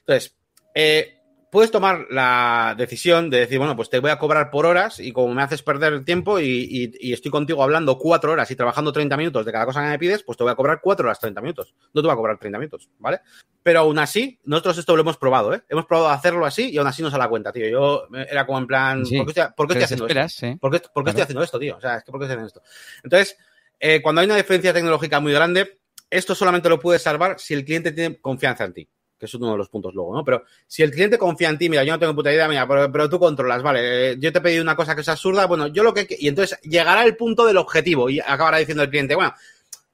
[0.00, 0.34] Entonces,
[0.74, 1.21] eh,
[1.52, 5.12] puedes tomar la decisión de decir, bueno, pues te voy a cobrar por horas y
[5.12, 8.56] como me haces perder el tiempo y, y- y estoy contigo hablando cuatro horas y
[8.56, 11.04] trabajando 30 minutos de cada cosa que me pides, pues te voy a cobrar cuatro
[11.06, 11.74] horas 30 minutos.
[11.92, 13.20] No te voy a cobrar 30 minutos, ¿vale?
[13.62, 15.62] Pero aún así, nosotros esto lo hemos probado, ¿eh?
[15.68, 17.68] Hemos probado hacerlo así y aún así nos da la cuenta, tío.
[17.68, 19.18] Yo era como en plan, Sí.
[19.18, 20.58] ¿por qué estoy, por qué estoy haciendo esto?
[20.58, 21.76] ¿Por qué, por qué estoy haciendo esto, tío?
[21.76, 22.62] O sea, es que ¿por qué estoy haciendo esto?
[23.04, 23.36] Entonces,
[23.78, 27.64] eh, cuando hay una diferencia tecnológica muy grande, esto solamente lo puedes salvar si el
[27.64, 28.88] cliente tiene confianza en ti,
[29.22, 30.24] que es uno de los puntos luego, ¿no?
[30.24, 32.90] Pero si el cliente confía en ti, mira, yo no tengo puta idea, mira, pero,
[32.90, 35.68] pero tú controlas, vale, eh, yo te he pedido una cosa que es absurda, bueno,
[35.68, 36.08] yo lo que...
[36.18, 39.32] Y entonces llegará el punto del objetivo y acabará diciendo el cliente, bueno,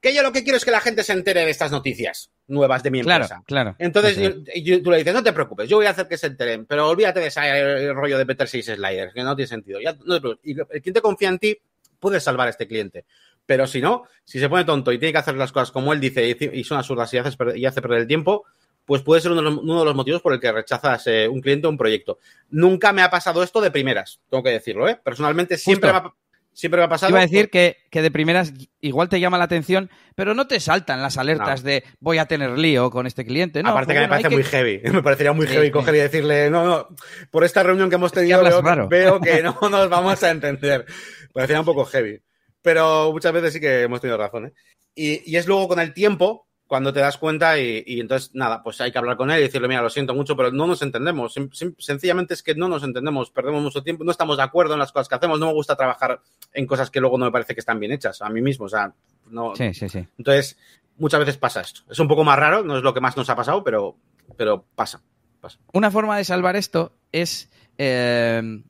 [0.01, 2.83] que yo lo que quiero es que la gente se entere de estas noticias nuevas
[2.83, 3.43] de mi Claro, empresa.
[3.47, 3.77] claro.
[3.79, 4.63] Entonces Eso es.
[4.65, 6.65] yo- yo- tú le dices, no te preocupes, yo voy a hacer que se enteren,
[6.65, 9.79] pero olvídate de ese eh, rollo de meter 6 sliders, que no tiene sentido.
[9.79, 10.39] Ya, no te preocupes.
[10.45, 11.59] y el cliente confía en ti,
[12.01, 13.05] puedes salvar a este cliente.
[13.45, 16.01] Pero si no, si se pone tonto y tiene que hacer las cosas como él
[16.01, 17.17] dice y, son absurdas y,
[17.57, 18.45] y hace perder el tiempo,
[18.89, 21.29] pues puede ser uno de los, uno de los motivos por el que rechazas eh,
[21.29, 22.19] un cliente o un proyecto.
[22.49, 24.99] Nunca me ha pasado esto de primeras, tengo que decirlo, ¿eh?
[25.05, 26.15] Personalmente siempre, me ha,
[26.55, 27.11] siempre me ha pasado.
[27.11, 30.59] Iba a decir que, que de primeras igual te llama la atención, pero no te
[30.59, 33.63] saltan las alertas de voy a tener lío con este cliente.
[33.63, 34.81] No, Aparte pues que bueno, me parece muy heavy.
[34.93, 35.73] Me parecería muy Sí, heavy sí.
[35.73, 36.89] coger y decirle, no, no,
[37.31, 38.89] por esta reunión que hemos tenido veo, que- raro.
[38.89, 40.87] veo que no nos vamos a entender.
[41.33, 42.21] Parecería un poco heavy.
[42.63, 44.47] Pero muchas veces sí que hemos tenido razón.
[44.47, 44.53] ¿eh?
[44.95, 48.63] Y, y es luego con el tiempo cuando te das cuenta y, y entonces, nada,
[48.63, 50.81] pues hay que hablar con él y decirle, mira, lo siento mucho, pero no nos
[50.83, 51.35] entendemos.
[51.79, 54.93] Sencillamente es que no nos entendemos, perdemos mucho tiempo, no estamos de acuerdo en las
[54.93, 56.21] cosas que hacemos, no me gusta trabajar
[56.53, 58.69] en cosas que luego no me parece que están bien hechas, a mí mismo, o
[58.69, 58.93] sea,
[59.31, 60.07] no, Sí, sí, sí.
[60.19, 60.57] entonces,
[60.99, 61.81] muchas veces pasa esto.
[61.91, 63.97] Es un poco más raro, no es lo que más nos ha pasado, pero,
[64.37, 65.01] pero pasa.
[65.41, 65.59] pasa.
[65.73, 67.49] Una forma de salvar esto es
[67.79, 68.63] eh,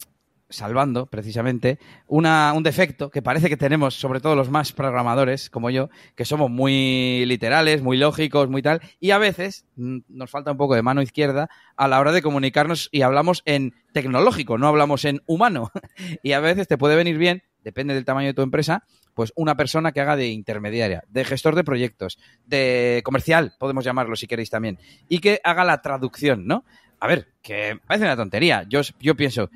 [0.51, 5.71] salvando, precisamente, una, un defecto que parece que tenemos, sobre todo los más programadores como
[5.71, 10.57] yo, que somos muy literales, muy lógicos, muy tal, y a veces nos falta un
[10.57, 15.05] poco de mano izquierda a la hora de comunicarnos y hablamos en tecnológico, no hablamos
[15.05, 15.71] en humano.
[16.23, 18.85] y a veces te puede venir bien, depende del tamaño de tu empresa,
[19.15, 24.17] pues una persona que haga de intermediaria, de gestor de proyectos, de comercial, podemos llamarlo
[24.17, 24.79] si queréis también,
[25.09, 26.65] y que haga la traducción, ¿no?
[27.01, 28.65] A ver, que parece una tontería.
[28.69, 29.51] Yo, yo pienso,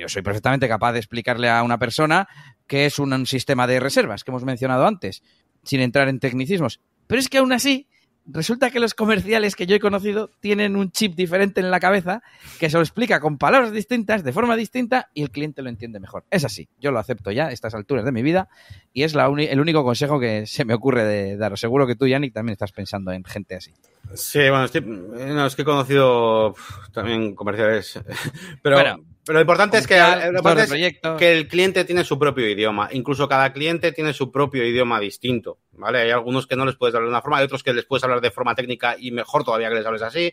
[0.00, 2.28] yo- soy perfectamente capaz de explicarle a una persona
[2.66, 5.22] que es un, sistema de reservas que hemos mencionado antes,
[5.62, 6.80] sin entrar en tecnicismos.
[7.06, 7.86] Pero es que aún así,
[8.24, 12.22] resulta que los comerciales que yo he conocido tienen un chip diferente en la cabeza
[12.58, 16.00] que se lo explica con palabras distintas, de forma distinta, y el cliente lo entiende
[16.00, 16.24] mejor.
[16.30, 18.48] Es así, yo lo acepto ya a estas alturas de mi vida
[18.92, 21.60] y es la el único consejo que se me ocurre de daros.
[21.60, 23.72] Seguro que tú, Yannick, también estás pensando en gente así.
[24.14, 26.54] Sí, bueno, estoy- no, es que he conocido
[26.92, 28.00] también comerciales.
[28.62, 32.48] Pero, Bueno, pero lo importante es que, lo importante es el cliente tiene su propio
[32.48, 32.88] idioma.
[32.92, 35.58] Incluso cada cliente tiene su propio idioma distinto.
[35.72, 36.00] ¿Vale?
[36.00, 38.02] Hay algunos que no les puedes hablar de una forma, hay otros que les puedes
[38.04, 40.32] hablar de forma técnica y mejor todavía que les hables así.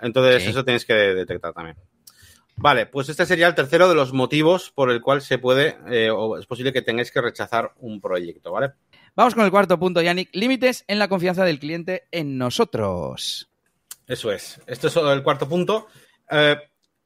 [0.00, 0.50] Entonces, Sí.
[0.50, 1.76] eso tienes que detectar también.
[2.56, 6.10] Vale, pues este sería el tercero de los motivos por el cual se puede eh,
[6.10, 8.72] o es posible que tengáis que rechazar un proyecto, ¿vale?
[9.14, 10.30] Vamos con el cuarto punto, Yannick.
[10.32, 13.48] Límites en la confianza del cliente en nosotros.
[14.08, 14.60] Eso es.
[14.66, 15.86] Esto es el cuarto punto.
[16.30, 16.56] eh,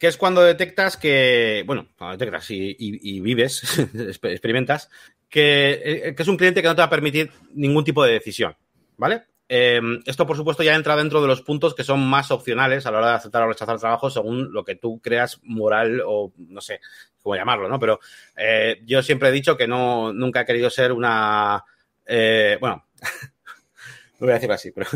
[0.03, 3.63] que es cuando detectas que, bueno, cuando detectas y, y- y vives,
[3.95, 4.91] exper- experimentas,
[5.29, 8.11] que, eh, que es un cliente que no te va a permitir ningún tipo de
[8.15, 8.57] decisión,
[8.97, 9.23] ¿vale?
[9.49, 12.91] Eh, esto, por supuesto, ya entra dentro de los puntos que son más opcionales a
[12.91, 16.61] la hora de aceptar o rechazar trabajo según lo que tú creas moral o no
[16.61, 16.81] sé
[17.23, 17.79] cómo llamarlo, ¿no?
[17.79, 18.01] Pero
[18.37, 21.63] eh, yo siempre he dicho que no, nunca he querido ser una...
[22.07, 22.87] eh, bueno,
[24.19, 24.89] no voy a decirlo así, pero,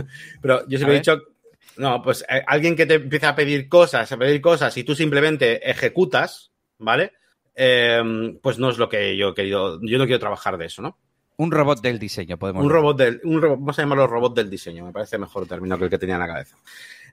[0.42, 1.22] pero yo siempre he dicho
[1.78, 4.94] no, pues eh, alguien que te empieza a pedir cosas, a pedir cosas y tú
[4.94, 7.12] simplemente ejecutas, ¿vale?
[7.54, 9.80] Eh, pues no es lo que yo he querido.
[9.82, 10.98] Yo no quiero trabajar de eso, ¿no?
[11.38, 13.20] Un robot del diseño, podemos Un robot del.
[13.24, 15.98] Un robot, vamos a llamarlo robot del diseño, me parece mejor término que el que
[15.98, 16.56] tenía en la cabeza.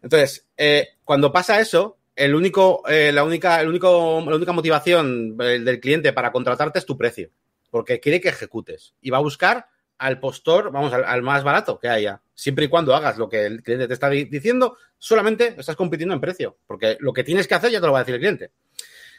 [0.02, 5.36] Entonces, eh, cuando pasa eso, el único, eh, la única, el único, la única motivación
[5.40, 7.32] eh, del cliente para contratarte es tu precio.
[7.70, 8.94] Porque quiere que ejecutes.
[9.02, 9.68] Y va a buscar
[10.06, 12.22] al postor, vamos, al, al más barato que haya.
[12.34, 16.14] Siempre y cuando hagas lo que el cliente te está di- diciendo, solamente estás compitiendo
[16.14, 16.58] en precio.
[16.68, 18.52] Porque lo que tienes que hacer ya te lo va a decir el cliente.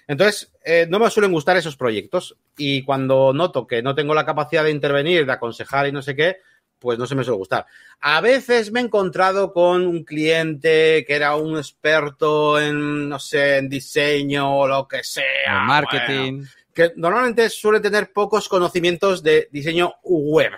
[0.06, 2.36] Entonces, eh, no me suelen gustar esos proyectos.
[2.56, 6.14] Y cuando noto que no tengo la capacidad de intervenir, de aconsejar y no sé
[6.14, 6.36] qué,
[6.78, 7.64] pues no se me suele gustar.
[8.00, 13.56] A veces me he encontrado con un cliente que era un experto en, no sé,
[13.56, 15.60] en diseño o lo que sea.
[15.60, 16.32] En marketing.
[16.38, 20.50] bueno, que normalmente suele tener pocos conocimientos de diseño web.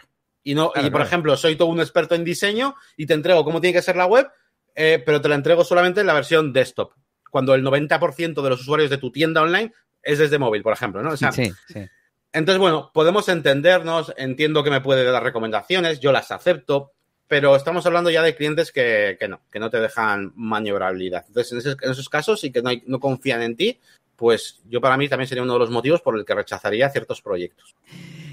[0.46, 1.08] Y, no, Claro, y por claro.
[1.08, 4.06] ejemplo, soy todo un experto en diseño y te entrego cómo tiene que ser la
[4.06, 4.28] web,
[4.76, 6.92] eh, pero te la entrego solamente en la versión desktop.
[7.30, 9.72] Cuando el 90% de los usuarios de tu tienda online
[10.02, 11.10] es desde móvil, por ejemplo, ¿no?
[11.10, 11.84] O sea, sí, sí.
[12.32, 16.92] entonces, bueno, podemos entendernos, entiendo que me puede dar recomendaciones, yo las acepto,
[17.26, 21.24] pero estamos hablando ya de clientes que, que no, que no te dejan maniobrabilidad.
[21.26, 23.80] Entonces, en, esos casos y que no, hay- no confían en ti,
[24.16, 27.22] pues yo para mí también sería uno de los motivos por el que rechazaría ciertos
[27.22, 27.74] proyectos.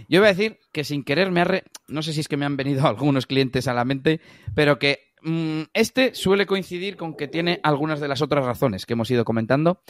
[0.09, 2.37] Yo voy a decir que sin querer me ha re- no sé si es que
[2.37, 4.19] me han venido algunos clientes a la mente,
[4.55, 8.93] pero que mm, este suele coincidir con que tiene algunas de las otras razones que
[8.93, 9.81] hemos ido comentando.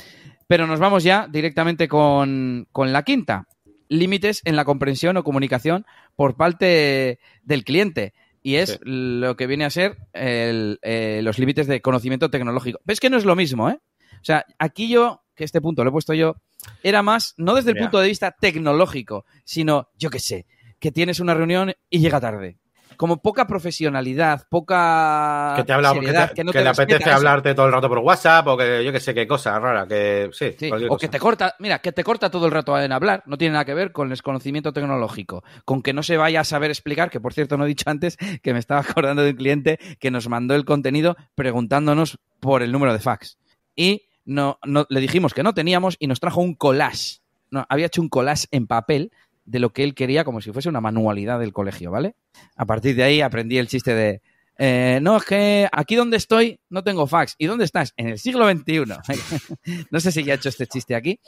[0.47, 3.47] Pero nos vamos ya directamente con, con la quinta.
[3.89, 5.85] Límites en la comprensión o comunicación
[6.15, 8.13] por parte del cliente.
[8.41, 8.77] Y es Sí.
[8.83, 12.79] lo que viene a ser el, eh, los límites de conocimiento tecnológico.
[12.85, 13.79] Pero es que no es lo mismo, ¿eh?
[14.21, 16.35] O sea, aquí yo, que este punto lo he puesto yo,
[16.83, 20.45] era más, no desde el punto de vista tecnológico, sino, yo qué sé,
[20.79, 22.57] que tienes una reunión y llega tarde.
[22.97, 26.69] Como poca profesionalidad, poca que te habla, que, seriedad, te, que no que te le
[26.69, 27.17] respeta apetece eso.
[27.17, 30.29] hablarte todo el rato por WhatsApp o que yo que sé qué cosa rara, que
[30.31, 30.55] sí,
[30.87, 33.53] o que te corta, mira, que te corta todo el rato en hablar, no tiene
[33.53, 37.09] nada que ver con el desconocimiento tecnológico, con que no se vaya a saber explicar,
[37.09, 40.11] que por cierto no he dicho antes que me estaba acordando de un cliente que
[40.11, 43.39] nos mandó el contenido preguntándonos por el número de fax.
[43.75, 47.19] Y no, no le dijimos que no teníamos y nos trajo un collage.
[47.51, 49.11] No, había hecho un collage en papel
[49.45, 52.15] de lo que él quería como si fuese una manualidad del colegio, ¿vale?
[52.55, 54.21] A partir de ahí aprendí el chiste de
[54.57, 57.35] eh, no, es que aquí donde estoy no tengo fax.
[57.37, 57.93] ¿Y dónde estás?
[57.97, 58.83] En el siglo XXI.
[59.91, 61.19] no sé si ya he hecho este chiste aquí,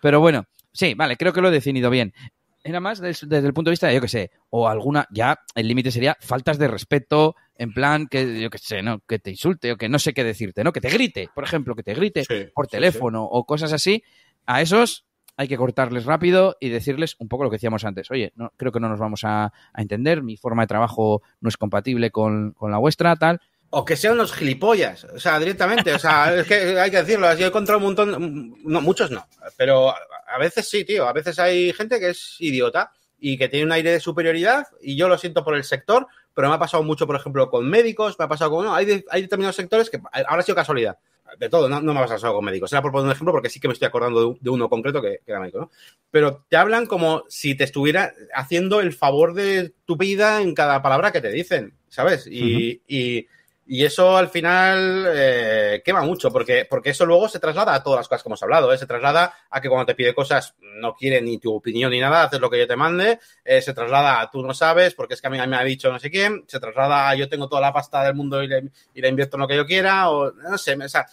[0.00, 2.14] pero bueno, sí, vale, creo que lo he definido bien.
[2.62, 5.38] Era más des- desde, el punto de vista de, yo qué sé, o alguna, ya
[5.54, 9.00] el límite sería faltas de respeto, en plan que, yo qué sé, ¿no?
[9.00, 10.72] Que te insulte o que no sé qué decirte, ¿no?
[10.72, 14.02] Que te grite, por ejemplo, que te grite Sí, por sí, teléfono o cosas así.
[14.46, 15.06] A esos
[15.36, 18.10] hay que cortarles rápido y decirles un poco lo que decíamos antes.
[18.10, 21.48] Oye, no, creo que no nos vamos a, a entender, mi forma de trabajo no
[21.48, 23.40] es compatible con, con la vuestra, tal.
[23.72, 27.32] O que sean unos gilipollas, o sea, directamente, o sea, es que hay que decirlo,
[27.34, 31.38] yo he encontrado un montón, no, muchos no, pero a veces sí, tío, a veces
[31.38, 32.90] hay gente que es idiota
[33.20, 36.48] y que tiene un aire de superioridad y yo lo siento por el sector, pero
[36.48, 39.04] me ha pasado mucho, por ejemplo, con médicos, me ha pasado con, no, hay, de-
[39.10, 40.98] hay determinados sectores que ahora ha sido casualidad,
[41.38, 43.50] de todo, no, no me ha pasado con médicos, era por poner un ejemplo porque
[43.50, 45.70] sí que me estoy acordando de, de uno concreto que, que era médico, ¿no?
[46.10, 50.82] Pero te hablan como si te estuviera haciendo el favor de tu vida en cada
[50.82, 52.26] palabra que te dicen, ¿sabes?
[52.26, 53.28] Y, y,
[53.72, 58.00] y eso al final eh, quema mucho, porque, porque eso luego se traslada a todas
[58.00, 58.72] las cosas que hemos hablado.
[58.72, 58.78] ¿eh?
[58.78, 62.24] Se traslada a que cuando te pide cosas no quiere ni tu opinión ni nada,
[62.24, 63.20] haces lo que yo te mande.
[63.44, 65.88] eh, se traslada a tú no sabes, porque es que a mí me ha dicho
[65.92, 66.42] no sé quién.
[66.48, 69.36] Se traslada a yo tengo toda la pasta del mundo y le, y la invierto
[69.36, 70.10] en lo que yo quiera.
[70.10, 71.06] O no sé, o sea,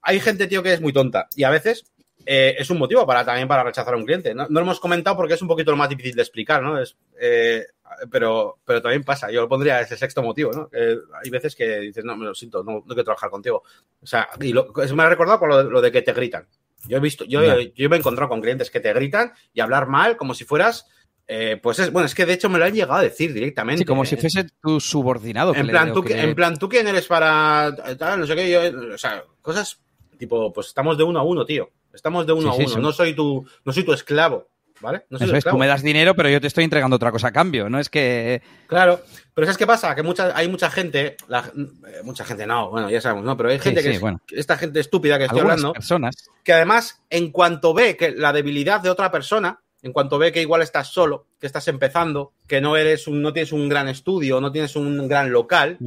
[0.00, 1.28] hay gente, tío, que es muy tonta.
[1.36, 1.84] Y a veces
[2.24, 4.34] eh, es un motivo para también para rechazar a un cliente.
[4.34, 6.78] No, no lo hemos comentado porque es un poquito lo más difícil de explicar, ¿no?
[8.10, 9.30] Pero, pero también pasa.
[9.30, 10.68] Yo lo pondría ese sexto motivo, ¿no?
[10.68, 13.62] Que hay veces que dices, no, me lo siento, no, no quiero trabajar contigo.
[14.02, 16.12] O sea, y lo, eso me ha recordado con lo, de- lo de que te
[16.12, 16.46] gritan.
[16.86, 17.40] Yo he visto, yo,
[17.74, 20.86] yo me he encontrado con clientes que te gritan y hablar mal como si fueras.
[21.26, 23.78] eh, pues es, bueno, es que de hecho me lo han llegado a decir directamente.
[23.80, 24.06] Sí, como ¿eh?
[24.06, 25.54] si fuese tu subordinado.
[25.54, 28.20] En plan, ¿tú, que- en plan, ¿tú quién eres para tal?
[28.20, 28.50] No sé qué.
[28.50, 28.60] Yo,
[28.94, 29.80] o sea, cosas
[30.18, 31.70] tipo, pues estamos de uno a uno, tío.
[31.92, 32.74] Estamos de uno Sí, a sí, uno.
[32.74, 32.80] sí.
[32.80, 34.48] No soy tu, no soy tu esclavo,
[34.84, 35.06] ¿vale?
[35.10, 37.32] No Eso es, tú me das dinero, pero yo te estoy entregando otra cosa a
[37.32, 37.68] cambio.
[37.68, 38.40] No es que.
[38.68, 39.00] Claro,
[39.34, 39.94] pero ¿sabes qué pasa?
[39.96, 43.36] Que mucha, hay mucha gente, la- eh, mucha gente no, bueno, ya sabemos, ¿no?
[43.36, 44.20] Pero hay Sí, gente que sí, es- bueno.
[44.30, 46.14] esta gente estúpida que estoy Algunas hablando, personas.
[46.44, 50.40] que además, en cuanto ve que la debilidad de otra persona, en cuanto ve que
[50.40, 54.40] igual estás solo, que estás empezando, que no eres un, no tienes un gran estudio,
[54.40, 55.78] no tienes un gran local,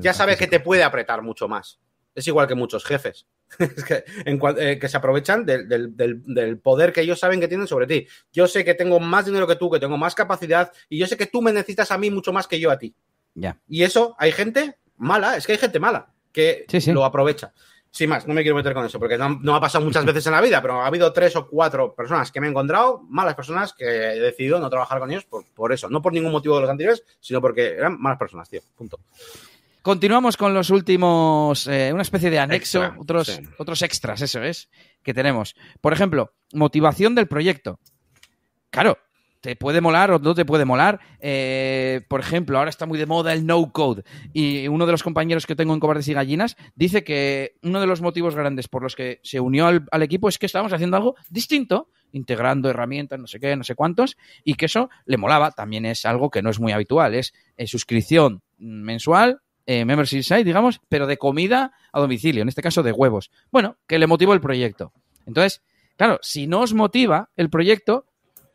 [0.00, 1.78] ya sabes que te puede apretar mucho más.
[2.14, 3.26] Es igual que muchos jefes.
[3.76, 7.18] Es que, en cuan- eh, que se aprovechan del, del- del- del poder que ellos
[7.18, 8.06] saben que tienen sobre ti.
[8.32, 11.16] Yo sé que tengo más dinero que tú, que tengo más capacidad, y yo sé
[11.16, 12.94] que tú me necesitas a mí mucho más que yo a ti.
[13.34, 13.58] Ya.
[13.68, 16.92] Y eso, hay gente mala, es que hay gente mala que Sí, sí.
[16.92, 17.52] lo aprovecha.
[17.90, 20.26] Sin más, no me quiero meter con eso, porque no, no ha pasado muchas veces
[20.26, 23.34] en la vida, pero ha habido tres o cuatro personas que me he encontrado, malas
[23.34, 25.88] personas, que he decidido no trabajar con ellos por, por eso.
[25.88, 28.60] No por ningún motivo de los anteriores, sino porque eran malas personas, tío.
[28.76, 28.98] Punto.
[29.86, 33.42] Continuamos con los últimos, eh, una especie de anexo, Extra, otros, sí.
[33.56, 34.68] otros extras, eso es,
[35.04, 35.54] que tenemos.
[35.80, 37.78] Por ejemplo, motivación del proyecto.
[38.70, 38.98] Claro,
[39.40, 40.98] te puede molar o no te puede molar.
[41.20, 45.04] Eh, por ejemplo, ahora está muy de moda el no code y uno de los
[45.04, 48.82] compañeros que tengo en Cobardes y Gallinas dice que uno de los motivos grandes por
[48.82, 53.20] los que se unió al, al equipo es que estábamos haciendo algo distinto, integrando herramientas,
[53.20, 55.52] no sé qué, no sé cuántos, y que eso le molaba.
[55.52, 60.80] También es algo que no es muy habitual, es eh, suscripción mensual eh, site, digamos,
[60.88, 63.30] pero de comida a domicilio, en este caso de huevos.
[63.50, 64.92] Bueno, que le motivó el proyecto.
[65.26, 65.62] Entonces,
[65.96, 68.06] claro, si no os motiva el proyecto,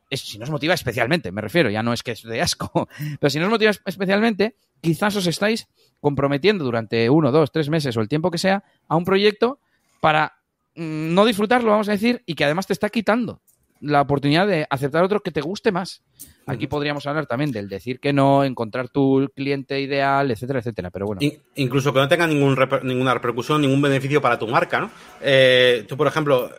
[0.10, 2.88] es, si no os motiva especialmente, me refiero, ya no es que es de asco,
[3.20, 5.68] pero si no os motiva especialmente, quizás os estáis
[6.00, 9.60] comprometiendo durante uno, dos, tres meses o el tiempo que sea a un proyecto
[10.00, 10.34] para
[10.76, 13.42] mm, no disfrutarlo, vamos a decir, y que además te está quitando
[13.82, 16.04] la oportunidad de aceptar otro que te guste más.
[16.46, 20.92] Aquí podríamos hablar también del decir que no, encontrar tu cliente ideal, etcétera, etcétera.
[20.92, 21.22] Pero bueno.
[21.56, 24.92] incluso que no tenga ningún ninguna repercusión, ningún beneficio para tu marca, ¿no?
[25.20, 26.52] Eh, tú, por ejemplo,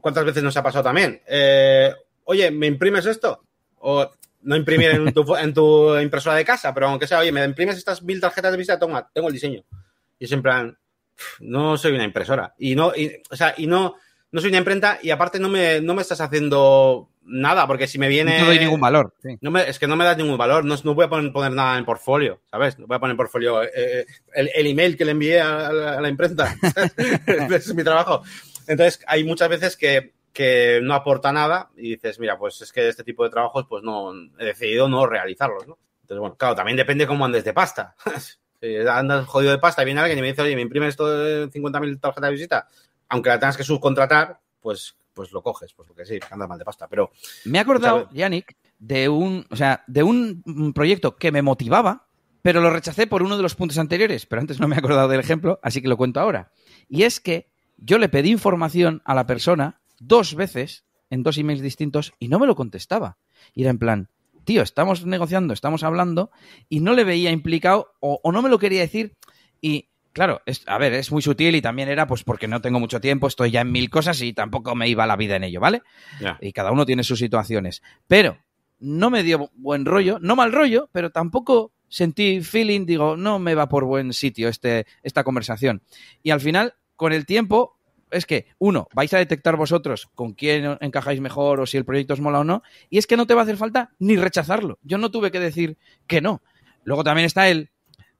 [0.00, 1.20] ¿cuántas veces nos ha pasado también?
[1.26, 1.92] Eh,
[2.24, 3.42] oye, ¿me imprimes esto?
[3.80, 4.10] O
[4.42, 7.76] no imprimir en tu, en tu, impresora de casa, pero aunque sea, oye, ¿me imprimes
[7.76, 8.78] estas mil tarjetas de visita?
[8.78, 9.62] Toma, tengo el diseño.
[10.18, 10.52] Y siempre
[11.40, 12.54] no soy una impresora.
[12.58, 12.92] Y no,
[13.30, 13.96] o sea, y no
[14.30, 17.98] no soy una imprenta y aparte no me, no me estás haciendo nada, porque si
[17.98, 18.38] me viene...
[18.40, 19.14] No doy ningún valor.
[19.40, 21.52] No me, es que no me das ningún valor, no, no voy a poner, poner,
[21.52, 22.78] nada en portfolio, ¿sabes?
[22.78, 25.72] No voy a poner en portfolio eh, eh, el, el, email que le envié a,
[25.72, 26.56] la, imprenta.
[27.26, 28.22] Ese es mi trabajo.
[28.66, 32.88] Entonces, hay muchas veces que, que no aporta nada y dices, mira, pues es que
[32.88, 35.78] este tipo de trabajos pues no he decidido no realizarlos, ¿no?
[36.02, 37.94] Entonces, bueno, claro, también depende cómo andes de pasta.
[38.60, 41.06] si andas jodido de pasta y viene alguien y me dice, oye, ¿me imprimes esto
[41.06, 42.68] de 50.000 tarjetas de visita?
[43.08, 46.64] Aunque la tengas que subcontratar, pues, pues lo coges, pues porque sí, anda mal de
[46.64, 46.88] pasta.
[46.88, 47.10] Pero.
[47.44, 49.46] Me he acordado, Yannick, de un.
[49.50, 52.08] O sea, de un proyecto que me motivaba,
[52.42, 54.26] pero lo rechacé por uno de los puntos anteriores.
[54.26, 56.52] Pero antes no me he acordado del ejemplo, así que lo cuento ahora.
[56.88, 61.62] Y es que yo le pedí información a la persona dos veces en dos emails
[61.62, 63.18] distintos y no me lo contestaba.
[63.54, 64.08] Y era en plan,
[64.44, 66.30] tío, estamos negociando, estamos hablando,
[66.68, 69.16] y no le veía implicado o, o no me lo quería decir.
[69.60, 69.88] Y
[70.18, 73.00] Claro, es, a ver, es muy sutil y también era pues porque no tengo mucho
[73.00, 75.82] tiempo, estoy ya en mil cosas y tampoco me iba la vida en ello, ¿vale?
[76.40, 77.84] Y cada uno tiene sus situaciones.
[78.08, 78.36] Pero
[78.80, 83.54] no me dio buen rollo, no mal rollo, pero tampoco sentí feeling, digo, no me
[83.54, 85.82] va por buen sitio este, esta conversación.
[86.24, 87.78] Y al final, con el tiempo,
[88.10, 92.14] es que, uno, vais a detectar vosotros con quién encajáis mejor o si el proyecto
[92.14, 94.80] os mola o no, y es que no te va a hacer falta ni rechazarlo.
[94.82, 96.42] Yo no tuve que decir que no.
[96.82, 97.70] Luego también está el,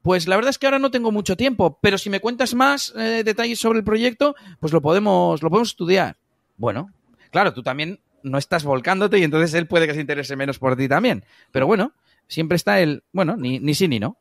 [0.01, 2.93] pues la verdad es que ahora no tengo mucho tiempo, pero si me cuentas más
[2.95, 6.17] eh, detalles sobre el proyecto, pues lo podemos, lo podemos estudiar.
[6.57, 6.91] Bueno,
[7.31, 10.75] claro, tú también no estás volcándote y entonces él puede que se interese menos por
[10.77, 11.25] ti también.
[11.51, 11.93] Pero bueno,
[12.27, 14.17] siempre está el, bueno, ni, ni sí ni no.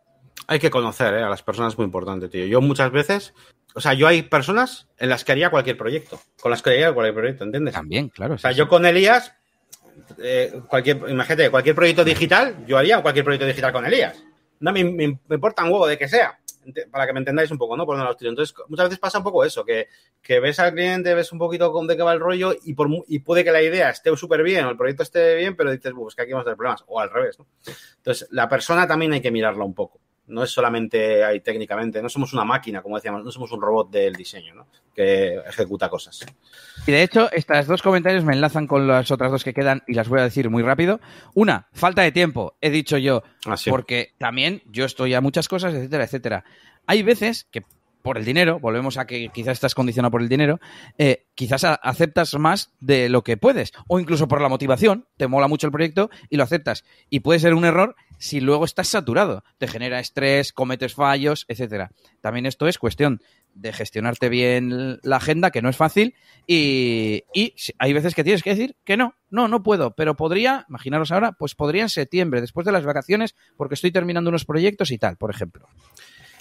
[0.49, 2.47] Hay que conocer eh, a las personas, es muy importante, tío.
[2.47, 3.35] Yo muchas veces,
[3.75, 6.93] o sea, yo hay personas en las que haría cualquier proyecto, con las que haría
[6.93, 7.75] cualquier proyecto, ¿entiendes?
[7.75, 8.35] También, claro.
[8.35, 9.33] O sea, yo con Elías,
[10.19, 14.25] eh, cualquier, imagínate, cualquier proyecto digital, yo haría cualquier proyecto digital con Elías
[14.61, 16.39] no me, me, importa un huevo de que sea,
[16.91, 17.87] para que me entendáis un poco, ¿no?
[17.87, 18.31] Por donde los tiro.
[18.31, 19.89] Entonces, muchas veces pasa un poco eso, que,
[20.23, 23.21] que ves al cliente, ves un poquito de qué va el rollo y, por, y
[23.21, 26.15] puede que la idea esté súper bien o el proyecto esté bien, pero dices, pues
[26.15, 27.47] que aquí vamos a tener problemas, o al revés, ¿no?
[27.97, 30.01] Entonces, la persona también hay que mirarla un poco.
[30.29, 33.91] No es solamente ahí técnicamente, no somos una máquina, como decíamos, no somos un robot
[33.91, 34.67] del diseño, ¿no?
[34.95, 36.27] Que ejecuta cosas.
[36.87, 39.95] Y de hecho, estos dos comentarios me enlazan con las otras dos que quedan y
[39.95, 41.01] las voy a decir muy rápido.
[41.35, 45.75] Una, falta de tiempo, he dicho yo, ah, porque también yo estoy a muchas cosas,
[45.75, 46.45] etcétera, etcétera.
[46.87, 47.63] Hay veces que
[48.03, 50.61] por el dinero, volvemos a que quizás estás condicionado por el dinero,
[50.99, 55.49] eh, quizás aceptas más de lo que puedes, o incluso por la motivación, te mola
[55.49, 56.85] mucho el proyecto y lo aceptas.
[57.11, 61.93] Y puede ser un error si luego estás saturado, te genera estrés, cometes fallos, etcétera.
[62.21, 63.23] También esto es cuestión
[63.55, 66.15] de gestionarte bien la agenda, que no es fácil,
[66.47, 70.65] y, y, hay veces que tienes que decir que no, no, no puedo, pero podría,
[70.69, 74.91] imaginaros ahora, pues podría en septiembre, después de las vacaciones, porque estoy terminando unos proyectos
[74.91, 75.67] y tal, por ejemplo.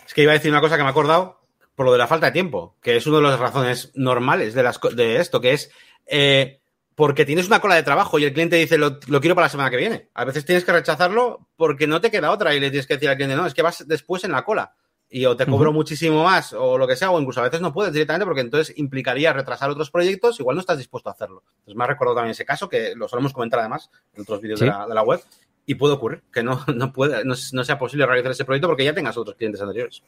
[0.06, 1.47] Es que iba a decir una cosa que me he acordado
[1.78, 4.64] por lo de la falta de tiempo, que es una de las razones normales de,
[4.64, 5.70] las, de esto, que es
[6.08, 6.60] eh,
[6.96, 9.70] porque tienes una cola de trabajo y el cliente dice lo, quiero para la semana
[9.70, 10.10] que viene.
[10.16, 13.10] A veces tienes que rechazarlo porque no te queda otra y le tienes que decir
[13.10, 14.74] al cliente, no, es que vas después en la cola
[15.08, 17.72] y o te cobro muchísimo más o lo que sea, o incluso a veces no
[17.72, 21.44] puedes directamente porque entonces implicaría retrasar otros proyectos, igual no estás dispuesto a hacerlo.
[21.60, 24.60] Entonces me ha recordado también ese caso, que lo solemos comentar además en otros vídeos
[24.60, 25.22] de, la, web,
[25.68, 28.84] y puede ocurrir que no, no, puede, no, no, sea posible realizar ese proyecto porque
[28.84, 30.02] ya tengas otros clientes anteriores.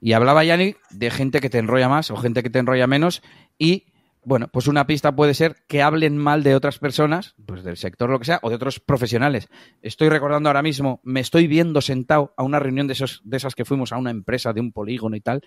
[0.00, 3.22] Y hablaba Yannick de gente que te enrolla más o gente que te enrolla menos
[3.58, 3.86] y
[4.22, 8.10] bueno, pues una pista puede ser que hablen mal de otras personas, pues del sector,
[8.10, 9.48] lo que sea, o de otros profesionales.
[9.80, 13.54] Estoy recordando ahora mismo, me estoy viendo sentado a una reunión de, esos, de esas
[13.54, 15.42] que fuimos a una empresa de un polígono y tal,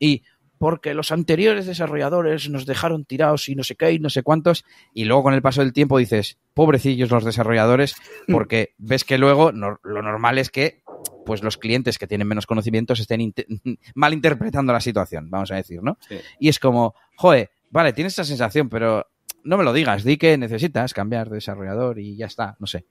[0.00, 0.24] y
[0.58, 4.64] porque los anteriores desarrolladores nos dejaron tirados y no sé qué y no sé cuántos,
[4.92, 7.96] y luego con el paso del tiempo dices, pobrecillos los desarrolladores,
[8.28, 10.82] porque ves que luego lo normal es que
[11.24, 13.34] pues los clientes que tienen menos conocimientos estén
[13.94, 15.98] mal interpretando la situación, vamos a decir, ¿no?
[16.38, 19.06] Y es como, joder, vale, tienes esa sensación, pero
[19.44, 22.86] no me lo digas, di que necesitas cambiar de desarrollador y ya está, no sé.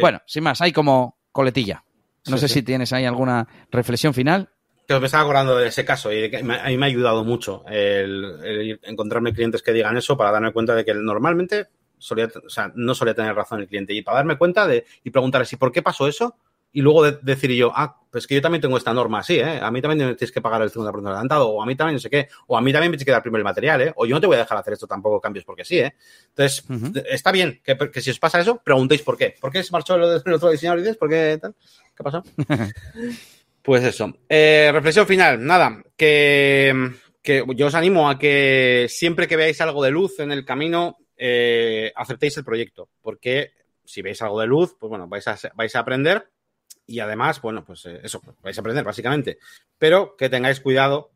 [0.00, 1.84] Bueno, sin más, hay como coletilla.
[2.28, 4.50] No sé si tienes ahí alguna reflexión final.
[4.96, 8.78] Que me estaba acordando de ese caso y a mí me ha ayudado mucho el,
[8.82, 11.68] encontrarme clientes que digan eso para darme cuenta de que normalmente
[11.98, 15.10] solía, o sea, no solía tener razón el cliente y para darme cuenta de y
[15.10, 16.36] preguntarle si por qué pasó eso
[16.72, 19.60] y luego decir yo, ah, pues que yo también tengo esta norma así, ¿eh?
[19.60, 21.94] A mí también me tienes que pagar el segundo aprendizaje adelantado, o a mí también
[21.96, 23.92] no sé qué, o a mí también me tienes que dar primero el material, ¿eh?
[23.96, 25.94] O yo no te voy a dejar hacer esto tampoco cambios porque sí, ¿eh?
[26.28, 26.64] Entonces,
[27.10, 29.34] está bien que, que, si os pasa eso, preguntéis por qué.
[29.38, 31.54] ¿Por qué se marchó el, otro diseñador y dices, ¿por qué tal?
[31.94, 32.22] ¿Qué pasó?
[33.62, 34.12] pues eso.
[34.28, 36.92] Eh, reflexión final, nada, que,
[37.22, 40.98] que yo os animo a que siempre que veáis algo de luz en el camino,
[41.16, 43.52] eh, aceptéis el proyecto, porque
[43.84, 46.28] si veis algo de luz, pues bueno, vais a, vais a aprender
[46.86, 49.38] y además, bueno, pues eh, eso, vais a aprender básicamente.
[49.78, 51.10] Pero que tengáis cuidado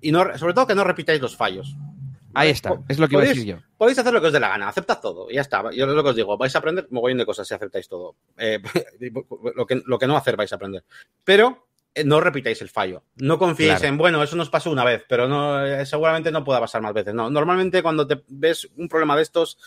[0.00, 1.74] y no, sobre todo que no repitáis los fallos.
[2.38, 3.58] Ahí está, es lo que iba a decir yo.
[3.78, 5.62] Podéis hacer lo que os dé la gana, aceptad todo, y ya está.
[5.72, 8.16] Yo es lo que os digo, vais a aprender mogollón de cosas si aceptáis todo.
[8.36, 8.60] Eh,
[9.56, 10.84] lo, que, lo que no hacer vais a aprender.
[11.24, 11.68] Pero
[12.04, 13.04] no repitáis el fallo.
[13.16, 16.82] No confiéis en, bueno, eso nos pasó una vez, pero no, seguramente no pueda pasar
[16.82, 17.14] más veces.
[17.14, 19.58] No, normalmente cuando te ves un problema de estos,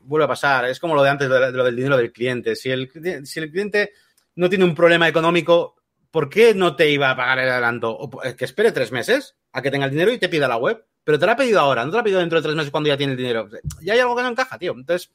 [0.00, 0.64] vuelve a pasar.
[0.64, 2.56] Es como lo de antes de, lo del dinero del cliente.
[2.56, 2.90] Si el,
[3.24, 3.92] si el cliente
[4.34, 5.76] no tiene un problema económico,
[6.10, 7.90] ¿por qué no te iba a pagar el adelanto?
[7.90, 10.84] O que espere tres meses a que tenga el dinero y te pida la web.
[11.04, 12.70] Pero te la ha pedido ahora, no te la ha pedido dentro de tres meses
[12.70, 13.48] cuando ya tiene el dinero.
[13.82, 14.72] Ya hay algo que no encaja, tío.
[14.72, 15.12] Entonces,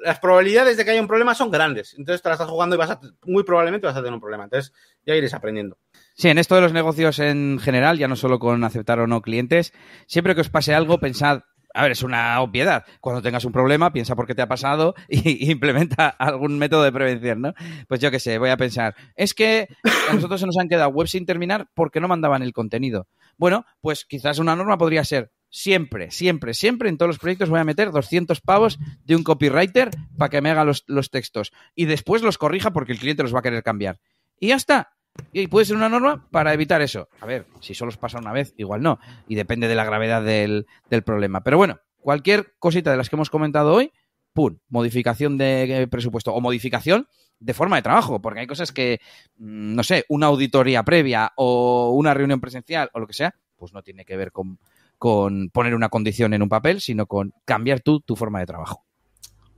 [0.00, 1.94] las probabilidades de que haya un problema son grandes.
[1.98, 4.44] Entonces te la estás jugando y vas a, muy probablemente vas a tener un problema.
[4.44, 4.72] Entonces,
[5.04, 5.76] ya iréis aprendiendo.
[6.14, 9.22] Sí, en esto de los negocios en general, ya no solo con aceptar o no
[9.22, 9.72] clientes,
[10.06, 11.42] siempre que os pase algo, pensad
[11.74, 12.84] a ver, es una obviedad.
[13.00, 16.92] Cuando tengas un problema, piensa por qué te ha pasado y, implementa algún método de
[16.92, 17.54] prevención, ¿no?
[17.88, 19.68] Pues yo qué sé, voy a pensar, es que
[20.10, 23.06] a nosotros se nos han quedado webs sin terminar porque no mandaban el contenido.
[23.36, 27.60] Bueno, pues quizás una norma podría ser siempre, siempre, siempre en todos los proyectos voy
[27.60, 31.84] a meter 200 pavos de un copywriter para que me haga los, los textos y
[31.84, 34.00] después los corrija porque el cliente los va a querer cambiar.
[34.38, 34.96] Y ya está.
[35.32, 37.08] Y puede ser una norma para evitar eso.
[37.20, 38.98] A ver, si solo os pasa una vez, igual no.
[39.28, 40.66] Y depende de la gravedad del,
[41.04, 41.42] problema.
[41.42, 43.92] Pero bueno, cualquier cosita de las que hemos comentado hoy,
[44.32, 44.58] ¡pum!
[44.68, 47.08] Modificación de presupuesto o modificación
[47.40, 49.00] de forma de trabajo, porque hay cosas que,
[49.36, 53.72] mm, no sé, una auditoría previa o una reunión presencial o lo que sea, pues
[53.72, 54.58] no tiene que ver con,
[54.96, 58.84] con poner una condición en un papel, sino con cambiar tú tu forma de trabajo.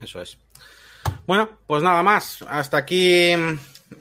[0.01, 0.39] Eso es.
[1.27, 2.43] Bueno, pues nada más.
[2.49, 3.33] Hasta aquí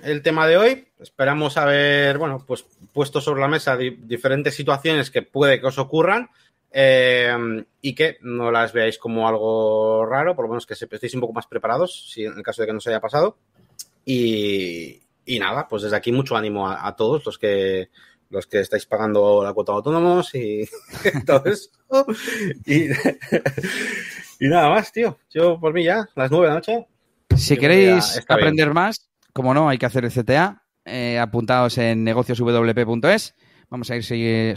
[0.03, 0.87] el tema de hoy.
[0.99, 6.29] Esperamos haber, bueno, pues puesto sobre la mesa diferentes situaciones que puede que os ocurran
[6.71, 7.35] eh,
[7.81, 11.33] y que no las veáis como algo raro, por lo menos que estéis un poco
[11.33, 13.37] más preparados, si en el caso de que no se haya pasado.
[14.05, 14.99] Y,
[15.39, 17.89] nada, pues desde aquí mucho ánimo a, todos los que
[18.29, 20.67] los que estáis pagando la cuota de autónomos y
[21.25, 21.69] todo eso.
[22.65, 22.85] Y,
[24.39, 25.19] y, nada más, tío.
[25.29, 26.87] Yo por mí ya, las nueve de la noche.
[27.37, 30.63] Si queréis aprender más, como no, hay que hacer el CTA.
[30.85, 33.35] Eh, apuntados en negocioswp.es.
[33.69, 34.03] Vamos a ir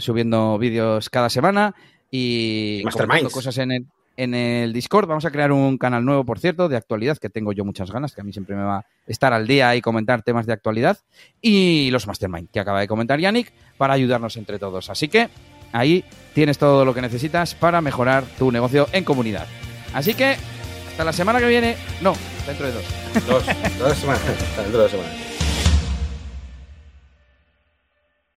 [0.01, 1.73] subiendo vídeos cada semana
[2.11, 2.83] y
[3.31, 5.07] cosas en el, en el Discord.
[5.07, 8.13] Vamos a crear un canal nuevo, por cierto, de actualidad, que tengo yo muchas ganas,
[8.13, 10.99] que a mí siempre me va a estar al día y comentar temas de actualidad.
[11.41, 14.89] Y los Mastermind, que acaba de comentar Yannick, para ayudarnos entre todos.
[14.89, 15.29] Así que
[15.71, 16.03] ahí
[16.33, 19.47] tienes todo lo que necesitas para mejorar tu negocio en comunidad.
[19.93, 20.35] Así que
[20.97, 21.77] hasta la semana que viene.
[22.01, 22.15] No,
[22.47, 22.83] dentro de dos.
[23.27, 23.45] Dos,
[23.77, 24.21] dos semanas.
[24.57, 25.26] dentro de dos semanas.